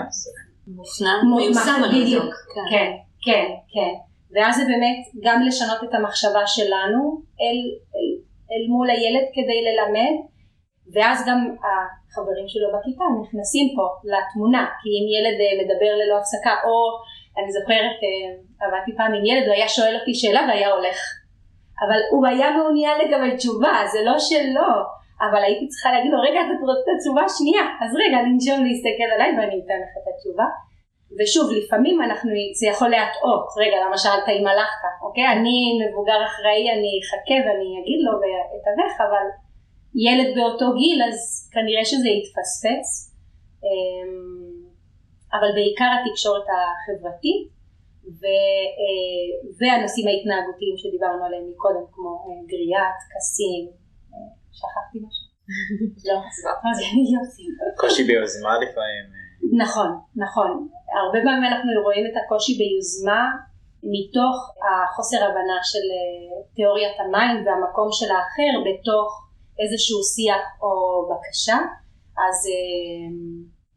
[1.30, 2.34] מיושם על בדיוק,
[2.70, 2.92] כן,
[3.24, 3.94] כן, כן.
[4.34, 7.00] ואז זה באמת גם לשנות את המחשבה שלנו
[7.40, 7.58] אל,
[7.94, 8.08] אל,
[8.50, 10.14] אל מול הילד כדי ללמד,
[10.94, 16.54] ואז גם החברים שלו בכיתה נכנסים פה לתמונה, כי אם ילד אה, מדבר ללא הפסקה
[16.66, 16.76] או
[17.38, 18.28] אני זוכרת, אה,
[18.66, 20.98] עבדתי פעם עם ילד, הוא היה שואל אותי שאלה והיה הולך.
[21.82, 24.70] אבל הוא היה מעוניין לקבל תשובה, זה לא שלא,
[25.26, 29.08] אבל הייתי צריכה להגיד לו, רגע, אתה רוצה את התשובה השנייה, אז רגע, לנשום להסתכל
[29.14, 30.48] עליי ואני אתן לך את התשובה.
[31.16, 35.26] ושוב, לפעמים אנחנו, זה יכול להטעות, רגע, למה שאלת אם הלכת, אוקיי?
[35.34, 39.26] אני מבוגר אחראי, אני אחכה ואני אגיד לו ואתווך, אבל
[40.06, 41.16] ילד באותו גיל, אז
[41.54, 42.88] כנראה שזה יתפספס.
[43.64, 44.48] אמ,
[45.36, 47.42] אבל בעיקר התקשורת החברתית
[48.18, 48.22] ו,
[48.80, 53.62] אה, והנושאים ההתנהגותיים שדיברנו עליהם מקודם כמו אה, גריעה, טקסים,
[54.58, 55.24] שכחתי משהו?
[56.08, 56.16] לא,
[57.80, 59.04] קושי ביוזמה לפעמים.
[59.62, 59.90] נכון,
[60.24, 60.50] נכון.
[61.00, 63.22] הרבה פעמים אנחנו רואים את הקושי ביוזמה
[63.94, 64.36] מתוך
[64.66, 65.86] החוסר הבנה של
[66.54, 69.08] תיאוריית המים והמקום של האחר בתוך
[69.60, 70.70] איזשהו שיח או
[71.10, 71.58] בקשה.
[72.24, 72.38] אז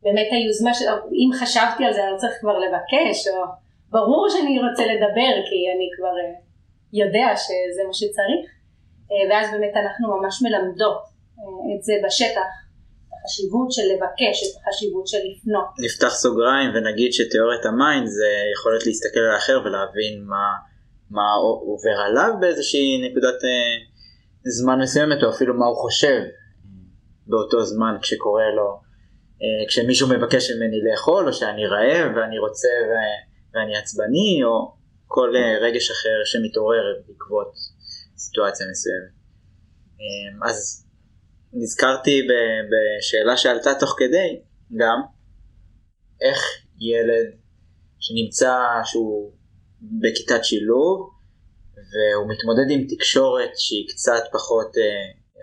[0.04, 0.86] באמת היוזמה של,
[1.22, 3.40] אם חשבתי על זה אני לא צריך כבר לבקש, או
[3.90, 6.36] ברור שאני רוצה לדבר כי אני כבר אה,
[6.94, 8.61] יודע שזה מה שצריך, אה,
[9.30, 11.01] ואז באמת אנחנו ממש מלמדות
[11.39, 12.49] אה, את זה בשטח,
[13.05, 15.68] את החשיבות של לבקש, את החשיבות של לפנות.
[15.86, 20.45] נפתח סוגריים ונגיד שתיאוריית ה mind זה יכולת להסתכל על האחר ולהבין מה,
[21.09, 21.28] מה
[21.72, 23.74] עובר עליו באיזושהי נקודת אה,
[24.43, 26.22] זמן מסוימת או אפילו מה הוא חושב
[27.28, 28.80] באותו זמן כשקורה לו,
[29.41, 32.91] אה, כשמישהו מבקש ממני לאכול או שאני רעב ואני רוצה ו,
[33.53, 34.74] ואני עצבני או
[35.07, 37.51] כל אה, רגש אחר שמתעורר בעקבות
[38.26, 39.14] סיטואציה מסוימת.
[40.02, 40.88] אה, אז
[41.54, 42.28] נזכרתי
[42.72, 44.42] בשאלה שעלתה תוך כדי
[44.78, 45.02] גם,
[46.22, 46.40] איך
[46.80, 47.28] ילד
[48.00, 49.32] שנמצא שהוא
[50.02, 51.10] בכיתת שילוב
[51.92, 54.72] והוא מתמודד עם תקשורת שהיא קצת פחות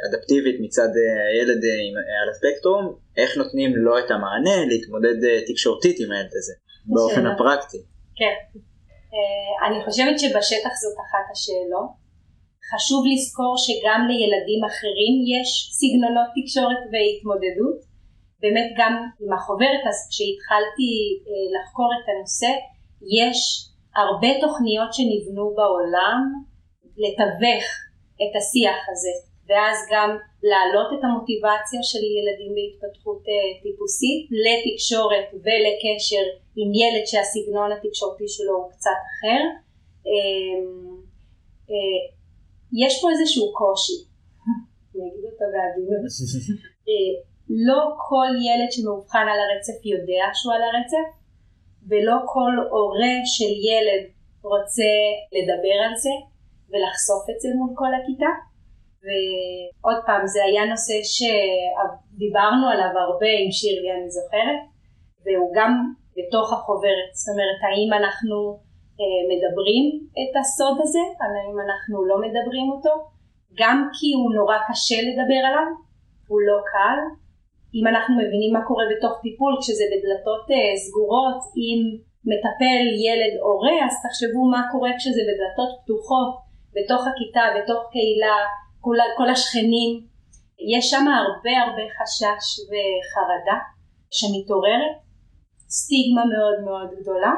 [0.07, 0.89] אדפטיבית מצד
[1.33, 1.63] הילד
[2.23, 5.17] על הספקטרום, איך נותנים לו את המענה להתמודד
[5.49, 6.53] תקשורתית עם הילד הזה
[6.87, 7.79] באופן הפרקטי.
[8.17, 8.59] כן.
[9.15, 12.08] אה, אני חושבת שבשטח זאת אחת השאלות.
[12.71, 15.49] חשוב לזכור שגם לילדים אחרים יש
[15.79, 17.79] סגנונות תקשורת והתמודדות.
[18.43, 20.91] באמת גם עם החוברת, אז כשהתחלתי
[21.27, 22.53] אה, לחקור את הנושא,
[23.21, 23.39] יש
[24.01, 26.19] הרבה תוכניות שנבנו בעולם
[27.03, 27.65] לתווך
[28.23, 29.15] את השיח הזה,
[29.49, 30.11] ואז גם
[30.51, 36.25] להעלות את המוטיבציה של ילדים בהתפתחות אה, טיפוסית לתקשורת ולקשר
[36.61, 39.43] עם ילד שהסגנון התקשורתי שלו הוא קצת אחר.
[42.73, 43.99] יש פה איזשהו קושי,
[44.95, 46.03] אני אגיד אותו בעדינות.
[46.89, 47.13] אה,
[47.67, 51.07] לא כל ילד שמאובחן על הרצף יודע שהוא על הרצף,
[51.89, 54.03] ולא כל הורה של ילד
[54.43, 54.93] רוצה
[55.37, 56.15] לדבר על זה
[56.71, 58.33] ולחשוף את זה מול כל הכיתה.
[59.05, 64.61] ועוד פעם, זה היה נושא שדיברנו עליו הרבה עם שירלי, אני זוכרת,
[65.25, 65.73] והוא גם
[66.17, 68.37] בתוך החוברת, זאת אומרת, האם אנחנו
[69.33, 69.85] מדברים
[70.21, 72.93] את הסוד הזה, האם אנחנו לא מדברים אותו,
[73.61, 75.69] גם כי הוא נורא קשה לדבר עליו,
[76.29, 76.99] הוא לא קל,
[77.77, 81.81] אם אנחנו מבינים מה קורה בתוך טיפול כשזה בדלתות אה, סגורות עם
[82.31, 86.33] מטפל, ילד, הורה, אז תחשבו מה קורה כשזה בדלתות פתוחות,
[86.77, 88.37] בתוך הכיתה, בתוך קהילה,
[88.81, 89.91] כל, כל השכנים,
[90.75, 93.59] יש שם הרבה הרבה חשש וחרדה
[94.11, 94.95] שמתעוררת,
[95.69, 97.33] סטיגמה מאוד מאוד גדולה.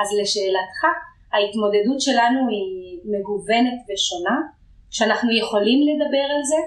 [0.00, 0.80] אז לשאלתך,
[1.32, 4.36] ההתמודדות שלנו היא מגוונת ושונה.
[4.90, 6.60] כשאנחנו יכולים לדבר על זה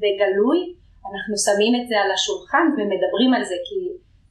[0.00, 0.58] בגלוי,
[1.10, 3.80] אנחנו שמים את זה על השולחן ומדברים על זה, כי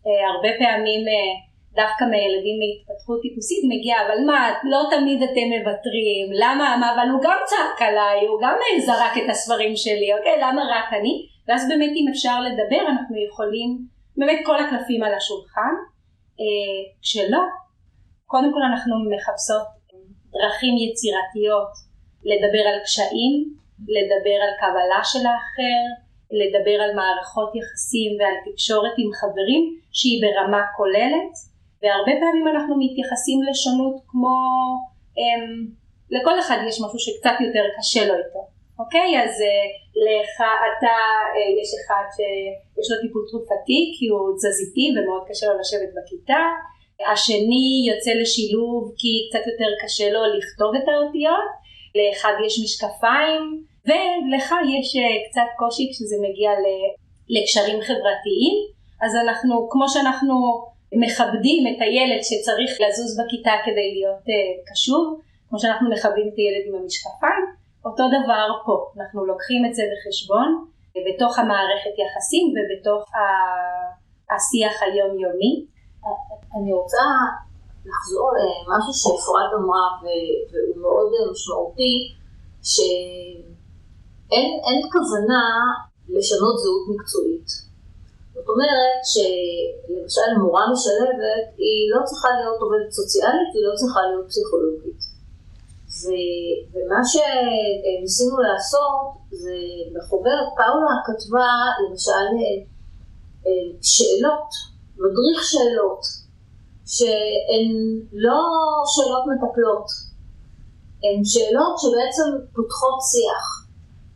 [0.06, 1.34] אה, הרבה פעמים אה,
[1.82, 4.40] דווקא מהילדים מהתפתחות טיפוסית מגיע, אבל מה,
[4.74, 8.56] לא תמיד אתם מוותרים, למה, מה, אבל הוא גם צעק עליי, הוא גם
[8.88, 11.14] זרק את הספרים שלי, אוקיי, למה רק אני?
[11.48, 13.70] ואז באמת אם אפשר לדבר, אנחנו יכולים,
[14.18, 15.74] באמת כל הקלפים על השולחן,
[16.42, 17.44] אה, כשלא,
[18.34, 19.68] קודם כל אנחנו מחפשות
[20.34, 21.72] דרכים יצירתיות
[22.30, 23.34] לדבר על קשיים,
[23.96, 25.84] לדבר על קבלה של האחר,
[26.40, 29.64] לדבר על מערכות יחסים ועל תקשורת עם חברים
[29.98, 31.34] שהיא ברמה כוללת
[31.82, 34.36] והרבה פעמים אנחנו מתייחסים לשונות כמו
[35.20, 35.54] אמ,
[36.16, 38.42] לכל אחד יש משהו שקצת יותר קשה לו איתו
[38.82, 39.10] אוקיי?
[39.24, 39.68] אז אה,
[40.06, 40.34] לך
[40.70, 40.96] אתה
[41.36, 46.44] אה, יש אחד שיש לו טיפול תרופתי כי הוא תזזיתי ומאוד קשה לו לשבת בכיתה
[47.12, 51.50] השני יוצא לשילוב כי קצת יותר קשה לו לכתוב את האותיות.
[51.96, 53.42] לאחד יש משקפיים
[53.88, 56.52] ולך יש אה, קצת קושי כשזה מגיע
[57.30, 58.56] לקשרים חברתיים.
[59.02, 60.36] אז אנחנו כמו שאנחנו
[61.04, 65.04] מכבדים את הילד שצריך לזוז בכיתה כדי להיות uh, קשוב,
[65.50, 67.46] כמו שאנחנו מכבדים את הילד עם המשקפיים,
[67.86, 70.50] אותו דבר פה, אנחנו לוקחים את זה בחשבון
[71.08, 73.04] בתוך המערכת יחסים ובתוך
[74.32, 75.66] השיח היומיומי.
[76.56, 77.04] אני רוצה
[77.86, 79.88] לחזור למשהו שאפרת אמרה
[80.52, 81.96] והוא מאוד משמעותי,
[82.72, 85.46] שאין כוונה
[86.10, 87.50] לשנות זהות מקצועית.
[88.34, 94.28] זאת אומרת שלמשל מורה משלבת היא לא צריכה להיות עובדת סוציאלית, היא לא צריכה להיות
[94.28, 95.02] פסיכולוגית.
[96.02, 96.06] ו,
[96.74, 99.58] ומה שניסינו לעשות זה
[99.96, 101.50] בחוברת פאולה כתבה
[101.82, 102.26] למשל
[103.92, 104.50] שאלות,
[105.04, 106.04] מדריך שאלות,
[106.96, 107.70] שהן
[108.26, 108.42] לא
[108.94, 109.88] שאלות מטפלות,
[111.04, 113.46] הן שאלות שבעצם פותחות שיח,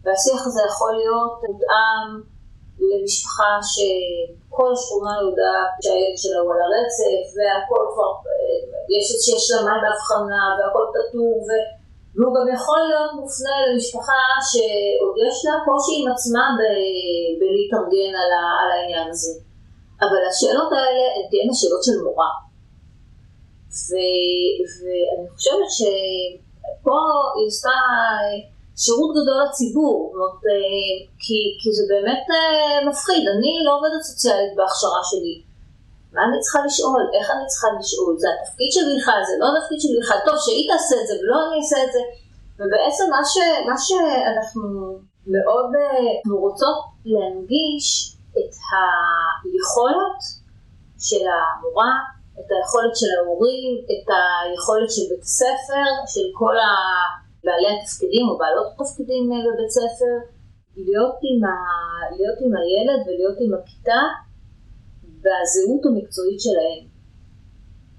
[0.03, 2.07] והשיח הזה יכול להיות מותאם
[2.89, 8.11] למשפחה שכל השכונה יודעת שהילד שלה הוא על הרצף והכל כבר,
[9.35, 11.49] יש לה מים בהבחנה והכל פתור ו...
[12.15, 16.61] והוא גם יכול להיות מופנה למשפחה שעוד יש לה קושי עם עצמה ב...
[17.39, 18.43] בלהתארגן על, ה...
[18.61, 19.46] על העניין הזה.
[20.03, 22.31] אבל השאלות האלה הן תהיינה שאלות של מורה.
[23.87, 23.89] ו...
[24.77, 26.99] ואני חושבת שפה
[27.35, 27.75] היא עושה
[28.83, 34.53] שירות גדול לציבור, זאת, אה, כי, כי זה באמת אה, מפחיד, אני לא עובדת סוציאלית
[34.57, 35.35] בהכשרה שלי.
[36.13, 37.01] מה אני צריכה לשאול?
[37.17, 38.11] איך אני צריכה לשאול?
[38.21, 39.21] זה התפקיד שלי בכלל?
[39.29, 40.19] זה לא התפקיד שלי בכלל?
[40.27, 42.01] טוב, שהיא תעשה את זה ולא אני אעשה את זה.
[42.59, 43.35] ובעצם מה, ש,
[43.69, 44.63] מה שאנחנו
[45.35, 45.69] מאוד
[46.43, 48.53] רוצות להנגיש את
[49.43, 50.19] היכולת
[51.07, 51.93] של המורה,
[52.39, 56.55] את היכולת של ההורים, את היכולת של בית הספר, של כל
[57.43, 60.13] בעלי התפקידים או בעלות התפקידים בבית ספר,
[60.87, 61.51] להיות עם, ה...
[62.17, 64.01] להיות עם הילד ולהיות עם הכיתה
[65.23, 66.83] בזהות המקצועית שלהם.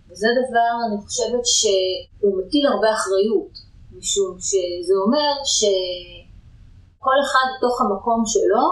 [0.09, 3.53] וזה דבר, אני חושבת שהוא מטיל הרבה אחריות,
[3.97, 8.65] משום שזה אומר שכל אחד בתוך המקום שלו,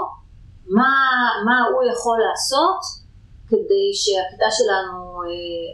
[0.68, 0.92] מה,
[1.44, 2.80] מה הוא יכול לעשות
[3.48, 5.28] כדי שהכיתה שלנו אה,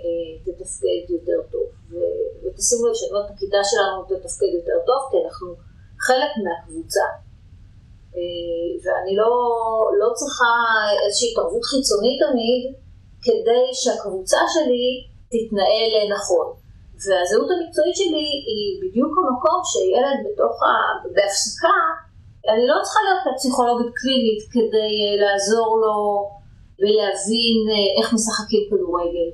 [0.04, 1.68] אה, תתפקד יותר טוב.
[2.42, 5.48] ותשימו לב שבאמת הכיתה שלנו תתפקד יותר טוב, כי אנחנו
[6.06, 7.06] חלק מהקבוצה.
[8.16, 9.32] אה, ואני לא,
[10.00, 10.52] לא צריכה
[11.04, 12.62] איזושהי התערבות חיצונית תמיד,
[13.26, 14.86] כדי שהקבוצה שלי
[15.32, 16.46] תתנהל נכון.
[17.02, 20.70] והזהות המקצועית שלי היא בדיוק המקום שילד בתוך ה...
[21.14, 21.78] בהפסקה,
[22.50, 25.98] אני לא צריכה להיות פסיכולוגית קלינית כדי לעזור לו
[26.80, 29.28] ולהבין אה, איך משחקים כדורגל.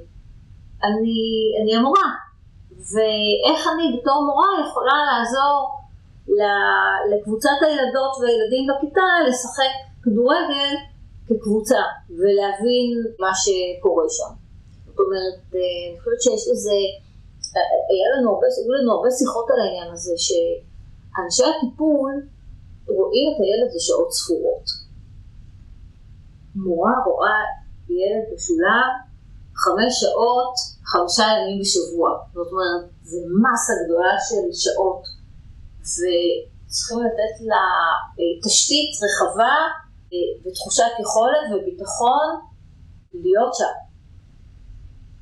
[0.85, 1.19] אני,
[1.61, 2.09] אני המורה,
[2.93, 5.79] ואיך אני בתור מורה יכולה לעזור
[7.13, 10.73] לקבוצת הילדות והילדים בכיתה לשחק כדורגל
[11.29, 11.83] כקבוצה
[12.19, 12.89] ולהבין
[13.23, 14.33] מה שקורה שם.
[14.87, 16.79] זאת אומרת, אה, אני חושבת שיש לזה,
[17.57, 22.13] אה, היה לנו הרבה, היו לנו הרבה שיחות על העניין הזה, שאנשי הטיפול
[22.97, 24.67] רואים את הילד לשעות ספורות.
[26.55, 27.41] מורה רואה
[27.89, 28.91] ילד משולב
[29.63, 30.55] חמש שעות,
[30.91, 32.09] חמישה ימים בשבוע.
[32.35, 35.03] זאת אומרת, זה מסה גדולה של שעות,
[35.81, 37.65] וצריכים לתת לה
[38.19, 39.57] אה, תשתית רחבה
[40.13, 42.29] אה, ותחושת יכולת וביטחון
[43.15, 43.77] להיות שם.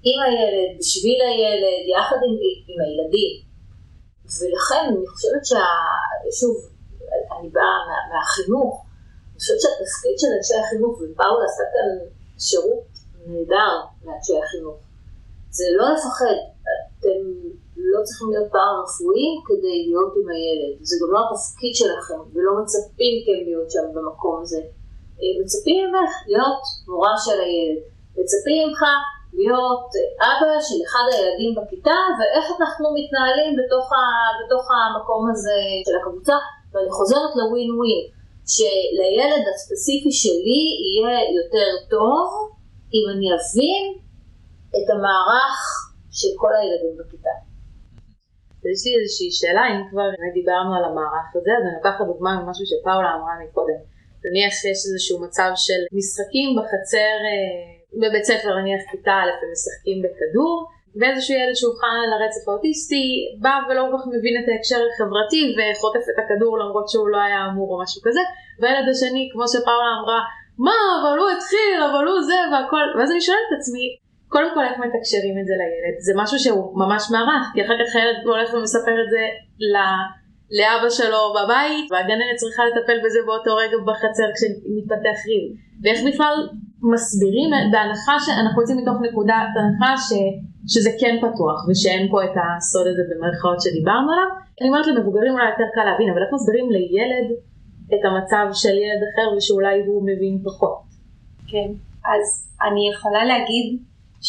[0.08, 2.34] עם הילד, בשביל הילד, יחד עם,
[2.68, 3.34] עם הילדים.
[4.36, 5.64] ולכן אני חושבת שה...
[6.40, 6.56] שוב,
[7.38, 8.84] אני באה מה, מהחינוך,
[9.30, 11.88] אני חושבת שהתפקיד של אנשי החינוך, ופאולה עשה כאן
[12.38, 12.84] שירות
[13.26, 14.78] נהדר לאנשי החינוך,
[15.58, 16.38] זה לא לפחד,
[16.98, 17.20] אתם
[17.92, 23.14] לא צריכים להיות פארה-רפואיים כדי להיות עם הילד, זה גם לא התפקיד שלכם, ולא מצפים
[23.26, 24.62] כן להיות שם במקום הזה.
[25.20, 27.78] אה, מצפים ממך להיות מורה של הילד,
[28.18, 28.82] מצפים ממך
[29.38, 29.86] להיות
[30.28, 34.00] אבא של אחד הילדים בכיתה, ואיך אנחנו מתנהלים בתוך, ה,
[34.40, 36.36] בתוך המקום הזה של הקבוצה,
[36.76, 38.04] ואני חוזרת לווין ווין.
[38.54, 42.26] שלילד הספציפי שלי יהיה יותר טוב
[42.94, 43.84] אם אני אבין
[44.76, 45.58] את המערך
[46.18, 47.34] של כל הילדים בכיתה.
[48.72, 50.08] יש לי איזושהי שאלה, אם כבר
[50.38, 53.80] דיברנו על המערך הזה, אז אני לוקחת דוגמה ממשהו שפאולה אמרה מקודם.
[54.24, 57.58] נניח שיש איזשהו מצב של משחקים בחצר, אה,
[58.00, 60.54] בבית ספר נניח כיתה א' הם משחקים בכדור,
[60.98, 63.04] ואיזשהו ילד שהוא חי על הרצף האוטיסטי
[63.42, 67.40] בא ולא כל כך מבין את ההקשר החברתי וחוטף את הכדור למרות שהוא לא היה
[67.48, 68.22] אמור או משהו כזה.
[68.60, 70.20] והילד השני כמו שפאולה אמרה
[70.66, 72.86] מה אבל הוא התחיל אבל הוא זה והכל.
[72.96, 73.86] ואז אני שואלת את עצמי
[74.34, 75.96] קודם כל איך מתקשרים את זה לילד?
[76.06, 79.24] זה משהו שהוא ממש מערך כי אחר כך הילד הולך ומספר את זה
[79.72, 79.76] ל...
[80.58, 85.44] לאבא שלו בבית והגננת צריכה לטפל בזה באותו רגע בחצר כשמתפתח ריב.
[85.82, 86.36] ואיך בכלל
[86.82, 90.10] מסבירים בהנחה שאנחנו יוצאים מתוך נקודת הנחה ש...
[90.72, 94.30] שזה כן פתוח ושאין פה את הסוד הזה במרכאות שדיברנו עליו.
[94.60, 97.26] אני אומרת למבוגרים אולי יותר קל להבין, אבל איך מסבירים לילד
[97.94, 100.78] את המצב של ילד אחר ושאולי הוא מבין פחות?
[101.50, 101.68] כן,
[102.12, 102.24] אז
[102.66, 103.66] אני יכולה להגיד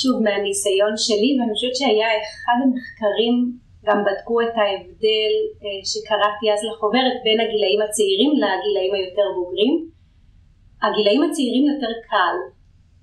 [0.02, 3.36] שוב מהניסיון שלי, ואני חושבת שהיה אחד המחקרים,
[3.88, 5.34] גם בדקו את ההבדל
[5.64, 9.74] אה, שקראתי אז לחוברת בין הגילאים הצעירים לגילאים היותר בוגרים.
[10.84, 12.38] הגילאים הצעירים יותר קל,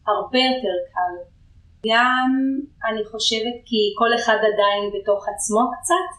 [0.06, 1.14] הרבה יותר קל.
[1.86, 2.30] גם
[2.88, 6.10] אני חושבת כי כל אחד עדיין בתוך עצמו קצת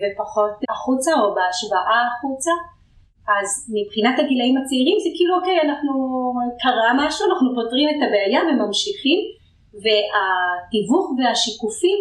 [0.00, 2.54] ופחות החוצה או בהשוואה החוצה
[3.28, 5.92] אז מבחינת הגילאים הצעירים זה כאילו אוקיי אנחנו
[6.62, 9.20] קרה משהו אנחנו פותרים את הבעיה וממשיכים
[9.82, 12.00] והתיווך והשיקופים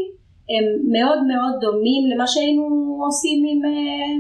[0.54, 2.66] הם מאוד מאוד דומים למה שהיינו
[3.06, 4.12] עושים עם אה,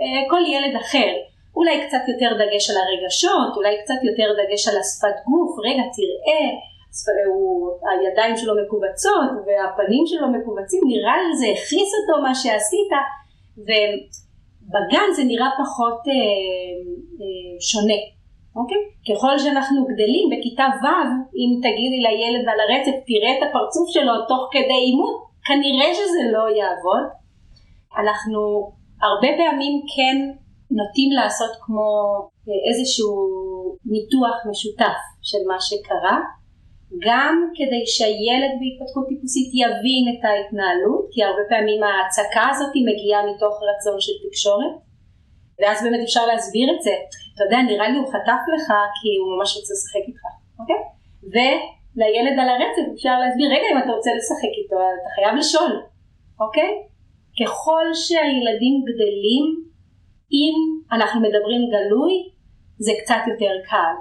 [0.00, 1.12] אה, כל ילד אחר
[1.56, 6.46] אולי קצת יותר דגש על הרגשות אולי קצת יותר דגש על השפת גוף רגע תראה
[7.26, 12.90] הוא, הידיים שלו מכווצות והפנים שלו מכווצים, נראה לי זה הכעיס אותו מה שעשית
[13.66, 16.14] ובגן זה נראה פחות אה,
[17.20, 18.00] אה, שונה,
[18.58, 18.82] אוקיי?
[19.08, 20.86] ככל שאנחנו גדלים בכיתה ו',
[21.40, 26.44] אם תגידי לילד על הרצף תראה את הפרצוף שלו תוך כדי עימות, כנראה שזה לא
[26.58, 27.04] יעבוד.
[28.00, 28.40] אנחנו
[29.02, 30.16] הרבה פעמים כן
[30.78, 31.90] נוטים לעשות כמו
[32.68, 33.12] איזשהו
[33.94, 36.18] ניתוח משותף של מה שקרה,
[37.06, 43.54] גם כדי שהילד בהתפתחות טיפוסית יבין את ההתנהלות, כי הרבה פעמים ההצקה הזאת מגיעה מתוך
[43.70, 44.74] רצון של תקשורת,
[45.58, 46.94] ואז באמת אפשר להסביר את זה.
[47.32, 48.66] אתה יודע, נראה לי הוא חטף לך
[48.96, 50.24] כי הוא ממש רוצה לשחק איתך,
[50.60, 50.80] אוקיי?
[51.32, 55.72] ולילד על הרצף אפשר להסביר, רגע, אם אתה רוצה לשחק איתו, אתה חייב לשאול,
[56.40, 56.70] אוקיי?
[57.38, 59.44] ככל שהילדים גדלים,
[60.32, 60.54] אם
[60.92, 62.12] אנחנו מדברים גלוי,
[62.78, 63.94] זה קצת יותר קל.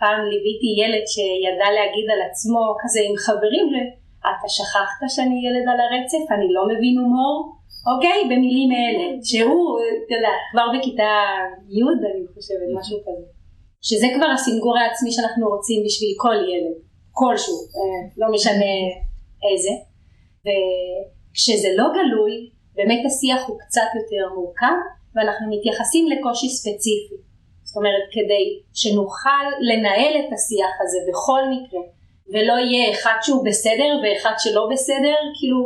[0.00, 3.66] פעם ליוויתי ילד שידע להגיד על עצמו כזה עם חברים,
[4.20, 7.36] אתה שכחת שאני ילד על הרצף, אני לא מבין הומור,
[7.90, 8.18] אוקיי?
[8.30, 11.12] במילים אלה, שהוא, אתה יודע, כבר בכיתה
[11.76, 13.26] י' אני חושבת, משהו כזה.
[13.82, 16.76] שזה כבר הסינגור העצמי שאנחנו רוצים בשביל כל ילד,
[17.18, 18.74] כלשהו, אה, לא משנה
[19.46, 19.74] איזה.
[20.44, 24.78] וכשזה לא גלוי, באמת השיח הוא קצת יותר מורכב,
[25.14, 27.16] ואנחנו מתייחסים לקושי ספציפי.
[27.62, 28.44] זאת אומרת, כדי
[28.74, 31.84] שנוכל לנהל את השיח הזה בכל מקרה,
[32.32, 35.60] ולא יהיה אחד שהוא בסדר ואחד שלא בסדר, כאילו,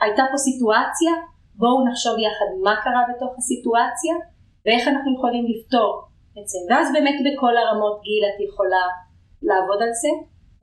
[0.00, 1.12] הייתה פה סיטואציה,
[1.54, 4.14] בואו נחשוב יחד מה קרה בתוך הסיטואציה,
[4.66, 5.92] ואיך אנחנו יכולים לפתור
[6.38, 6.58] את זה.
[6.68, 8.86] ואז באמת בכל הרמות גיל את יכולה
[9.42, 10.12] לעבוד על זה.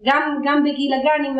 [0.07, 1.35] גם, גם בגיל הגן, אם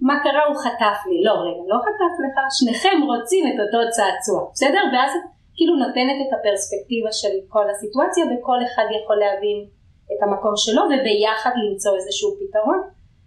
[0.00, 4.40] מה קרה הוא חטף לי, לא רגע, לא חטף לך, שניכם רוצים את אותו צעצוע,
[4.52, 4.82] בסדר?
[4.92, 5.12] ואז
[5.56, 9.58] כאילו נותנת את הפרספקטיבה של כל הסיטואציה וכל אחד יכול להבין
[10.12, 12.80] את המקום שלו וביחד למצוא איזשהו פתרון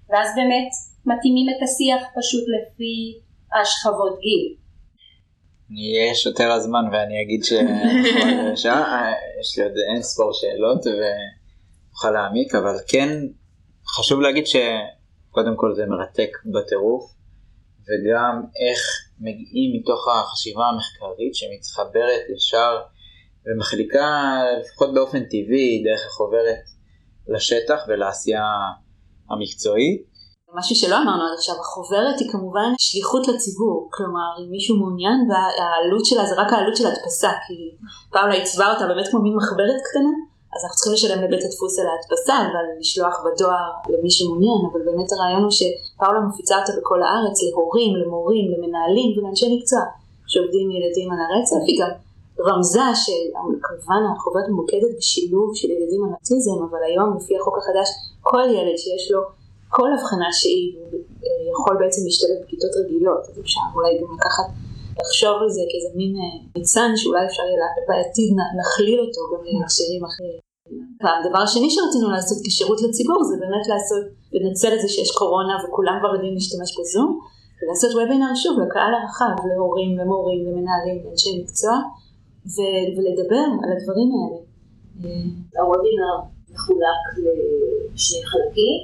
[0.10, 0.70] ואז באמת
[1.06, 3.20] מתאימים את השיח פשוט לפי
[3.62, 4.56] השכבות גיל.
[6.10, 7.58] יש יותר הזמן ואני אגיד שיש
[9.58, 13.10] לי עוד אין ספור שאלות ואוכל להעמיק אבל כן
[13.88, 17.15] חשוב להגיד שקודם כל זה מרתק בטירוף
[17.88, 18.34] וגם
[18.64, 18.80] איך
[19.20, 22.74] מגיעים מתוך החשיבה המחקרית שמתחברת ישר
[23.46, 24.08] ומחליקה
[24.60, 26.64] לפחות באופן טבעי דרך החוברת
[27.28, 28.48] לשטח ולעשייה
[29.30, 30.16] המקצועית.
[30.58, 36.06] משהו שלא אמרנו עד עכשיו, החוברת היא כמובן שליחות לציבור, כלומר אם מישהו מעוניין והעלות
[36.06, 37.54] שלה זה רק העלות של הדפסה, כי
[38.14, 40.14] פאולה עיצבה אותה באמת כמו מין מחברת קטנה,
[40.56, 45.10] אז אנחנו צריכים לשלם לבית הדפוס על ההדפסה ועל לשלוח בדואר למי שמעוניין, אבל באמת
[45.12, 49.84] הרעיון הוא שפאולה מפיצה אותה בכל הארץ להורים, למורים, למנהלים ולאנשי מקצוע
[50.32, 51.92] שעובדים עם ילדים על הרצף, היא גם
[52.48, 57.88] רמזה שכמובן החוברת ממוקדת בשילוב של ילדים על אוטיזם, אבל היום לפי החוק החדש
[58.22, 59.22] כל ילד שיש לו
[59.70, 60.68] כל הבחנה שהיא
[61.52, 64.48] יכול בעצם להשתלב בכיתות רגילות, אז אפשר אולי גם לקחת
[65.00, 66.14] לחשוב על זה כאיזה מין
[66.56, 68.30] ניצן אה, שאולי אפשר יהיה בעתיד
[68.60, 70.45] נכליל אותו גם למכשירים אחרים.
[71.02, 74.04] והדבר השני שרצינו לעשות כשירות לציבור זה באמת לעשות,
[74.34, 77.20] לנצל את זה שיש קורונה וכולם כבר יודעים להשתמש בזום,
[77.58, 81.76] ולעשות וובינר שוב לקהל הרחב, להורים, למורים, למנהלים, לאנשי מקצוע,
[82.54, 84.40] ו- ולדבר על הדברים האלה.
[85.58, 86.16] הוובינר
[86.54, 87.04] מחולק
[87.94, 88.76] לשני חלקים.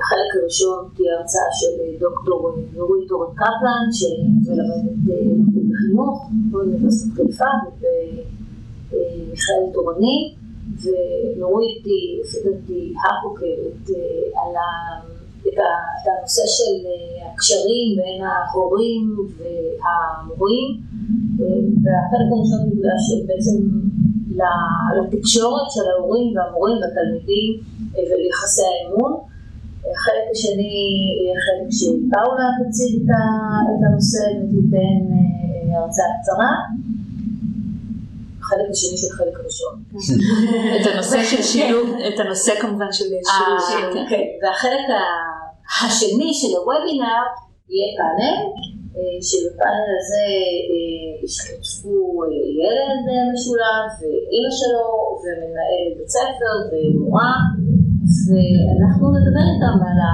[0.00, 4.96] החלק הראשון תהיה הרצאה של דוקטור נורית אורן קפלן, שמלמדת
[5.70, 7.52] בחינוך באוניברסיטת חיפה
[8.90, 10.34] ומיכאל תורני,
[10.84, 11.84] ונורית
[12.20, 13.88] לפי דעתי החוקרת
[14.36, 14.56] על
[15.48, 15.58] את
[16.18, 16.74] הנושא של
[17.26, 20.68] הקשרים בין ההורים והמורים,
[21.82, 23.56] והחלק הראשון מוקדש בעצם
[24.96, 27.50] לתקשורת של ההורים והמורים והתלמידים
[27.92, 29.12] וליחסי האמון.
[29.92, 30.74] החלק השני
[31.20, 36.52] יהיה חלק שפאולה תציג את הנושא ותיתן אה, הרצאה קצרה.
[38.44, 39.74] החלק השני של החלק הראשון.
[40.76, 43.96] את הנושא של שילוב, את הנושא כמובן של שילוב.
[43.96, 44.84] אה, כן, והחלק
[45.82, 47.24] השני של הוובינר
[47.72, 48.38] יהיה פאנל,
[48.96, 50.26] אה, שבפאנל הזה
[51.24, 51.96] ישתתפו
[52.60, 54.88] ילד משולב, ואימא שלו,
[55.22, 57.34] ומנהל בית ספר, ומורה.
[58.26, 60.12] ואנחנו נדבר איתם על, ה...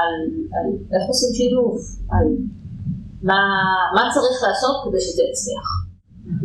[0.00, 0.14] על,
[0.56, 1.78] על איך עושים שילוב,
[2.12, 2.26] על
[3.28, 3.40] מה,
[3.94, 5.83] מה צריך לעשות כדי שזה יצליח.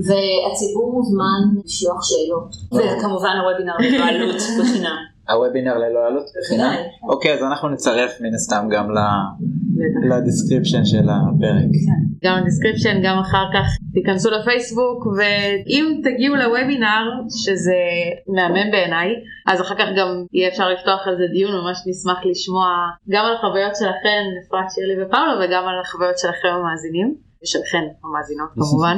[0.05, 2.55] והציבור מוזמן לשלוח שאלות.
[2.71, 4.97] וכמובן הוובינר ללא עלות בחינם.
[5.30, 6.73] הוובינר ללא עלות בחינם?
[7.03, 8.88] אוקיי אז אנחנו נצרף מן הסתם גם
[10.09, 11.71] ל description של הפרק.
[12.23, 17.80] גם ל description גם אחר כך תיכנסו לפייסבוק ואם תגיעו לוובינר שזה
[18.27, 19.09] מהמם בעיניי
[19.47, 22.67] אז אחר כך גם יהיה אפשר לפתוח על זה דיון ממש נשמח לשמוע
[23.09, 28.97] גם על החוויות שלכם אפרת שירלי ופאולה וגם על החוויות שלכם המאזינים ושלכם המאזינות כמובן.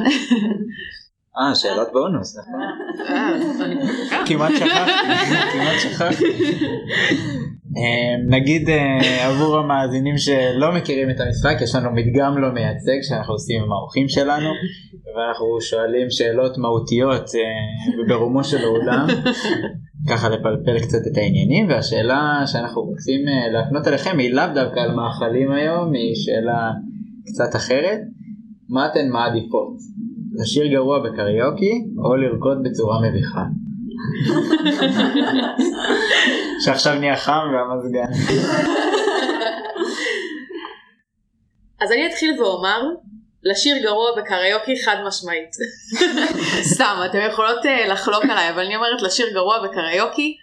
[1.38, 2.60] אה שאלות בונוס נכון.
[3.08, 4.92] אה, כמעט שכחתי
[5.52, 6.24] כמעט שכחתי.
[7.76, 13.34] אמ, נגיד אה, עבור המאזינים שלא מכירים את המשחק יש לנו מדגם לא מייצג שאנחנו
[13.34, 14.48] עושים עם האורחים שלנו
[15.16, 19.06] ואנחנו שואלים שאלות מהותיות אה, ברומו של האולם,
[20.10, 23.20] ככה לפלפל קצת את העניינים, והשאלה שאנחנו רוצים
[23.52, 26.70] להפנות אליכם היא לאו דווקא על מאכלים היום, היא שאלה
[27.26, 28.00] קצת אחרת.
[28.68, 29.76] מה אתן מעדיפות?
[30.40, 31.72] לשיר גרוע בקריוקי
[32.04, 33.44] או לרקוד בצורה מביכה?
[36.64, 38.12] שעכשיו נהיה חם והמזגן.
[41.80, 42.80] אז אני אתחיל ואומר,
[43.42, 45.50] לשיר גרוע בקריוקי חד משמעית.
[46.74, 50.36] סתם, אתם יכולות uh, לחלוק עליי, אבל אני אומרת לשיר גרוע בקריוקי,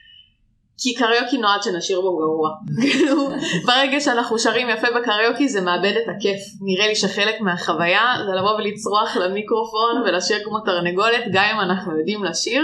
[0.82, 2.50] כי קריוקי נועד שנשיר בו גרוע.
[2.82, 3.30] כאילו,
[3.66, 6.40] ברגע שאנחנו שרים יפה בקריוקי זה מאבד את הכיף.
[6.62, 12.24] נראה לי שחלק מהחוויה זה לבוא ולצרוח למיקרופון ולשיר כמו תרנגולת, גם אם אנחנו יודעים
[12.24, 12.64] לשיר.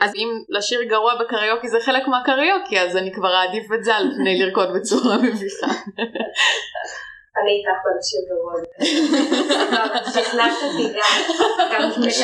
[0.00, 4.10] אז אם לשיר גרוע בקריוקי זה חלק מהקריוקי, אז אני כבר אעדיף את זה על
[4.16, 5.66] פני לרקוד בצורה מביכה.
[7.36, 8.52] אני איתך בלשיר גרוע.
[10.14, 11.61] שכנעת אותי גם.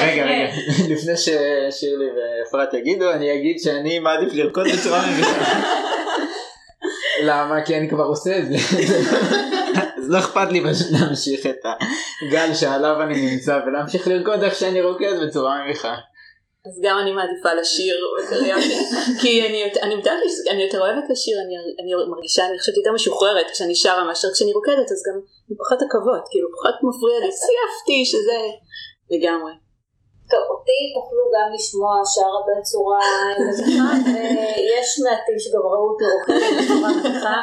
[0.01, 0.53] רגע, רגע,
[0.95, 5.61] לפני ששירלי ואפרת יגידו, אני אגיד שאני מעדיף לרקוד בצורה מביכה.
[7.23, 7.63] למה?
[7.63, 8.57] כי אני כבר עושה את זה.
[9.99, 11.57] אז לא אכפת לי פשוט להמשיך את
[12.23, 15.95] הגל שעליו אני נמצא ולהמשיך לרקוד איך שאני רוקד בצורה מביכה.
[16.67, 17.97] אז גם אני מעדיפה לשיר
[19.21, 19.33] כי
[20.51, 24.53] אני יותר אוהבת לשיר, אני, אני מרגישה, אני חושבת יותר משוחררת כשאני שרה מאשר כשאני
[24.53, 25.17] רוקדת, אז גם
[25.49, 28.39] אני פחות עכבות, כאילו פחות מפריע לי, סייפתי שזה
[29.11, 29.53] לגמרי.
[30.31, 33.05] טוב, אותי תוכלו גם לשמוע שרה בצורה
[33.41, 37.39] מביכה, ויש מעטים שגם ראו אותי רוקדת בצורה מביכה,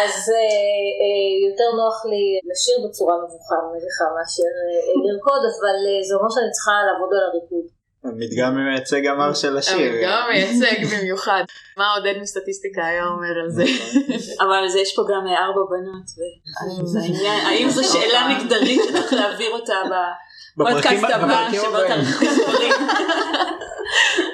[0.00, 5.76] אז אה, אה, יותר נוח לי לשיר בצורה מבוכה ומביכה מאשר אה, לרקוד, אבל
[6.08, 7.66] זה אומר שאני צריכה לעבוד על הריקוד.
[8.04, 9.92] המדגם מייצג אמר של השיר.
[9.92, 11.44] המדגם מייצג במיוחד.
[11.76, 13.64] מה עודד מסטטיסטיקה היה אומר על זה?
[14.44, 16.06] אבל אז יש פה גם ארבע בנות,
[17.46, 20.29] האם זו שאלה מגדרית שצריך להעביר אותה בפודקאסט
[20.66, 22.72] הבא, שבו תרחיב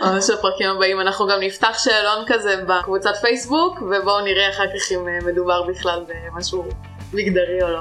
[0.00, 5.26] ממש בפרקים הבאים אנחנו גם נפתח שאלון כזה בקבוצת פייסבוק ובואו נראה אחר כך אם
[5.26, 6.64] מדובר בכלל במשהו
[7.12, 7.80] מגדרי או לא.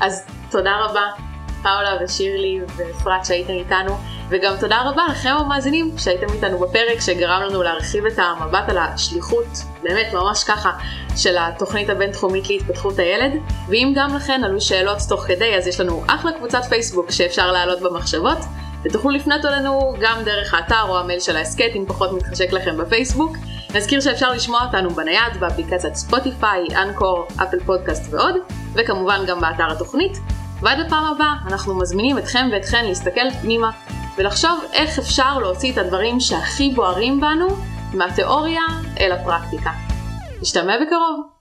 [0.00, 1.33] אז תודה רבה
[1.64, 3.96] פאולה ושירלי ואפרת שהייתם איתנו.
[4.28, 9.46] וגם תודה רבה לכם המאזינים שהייתם איתנו בפרק שגרם לנו להרחיב את המבט על השליחות,
[9.82, 10.70] באמת ממש ככה,
[11.16, 13.32] של התוכנית הבינתחומית להתפתחות הילד.
[13.68, 17.80] ואם גם לכן עלו שאלות תוך כדי, אז יש לנו אחלה קבוצת פייסבוק שאפשר להעלות
[17.80, 18.38] במחשבות,
[18.84, 23.36] ותוכלו לפנות אלינו גם דרך האתר או המייל של ההסכת אם פחות מתחשק לכם בפייסבוק.
[23.74, 28.34] נזכיר שאפשר לשמוע אותנו בנייד, באפליקציית ספוטיפיי, אנקור, אפל פודקאסט ועוד,
[28.74, 30.18] וכמובן גם באתר התוכנית.
[30.64, 33.70] ועד לפעם הבאה, אנחנו מזמינים אתכם ואתכן להסתכל פנימה
[34.18, 37.48] ולחשוב איך אפשר להוציא את הדברים שהכי בוערים בנו
[37.94, 38.62] מהתיאוריה
[39.00, 39.70] אל הפרקטיקה.
[40.40, 41.33] נשתמע בקרוב.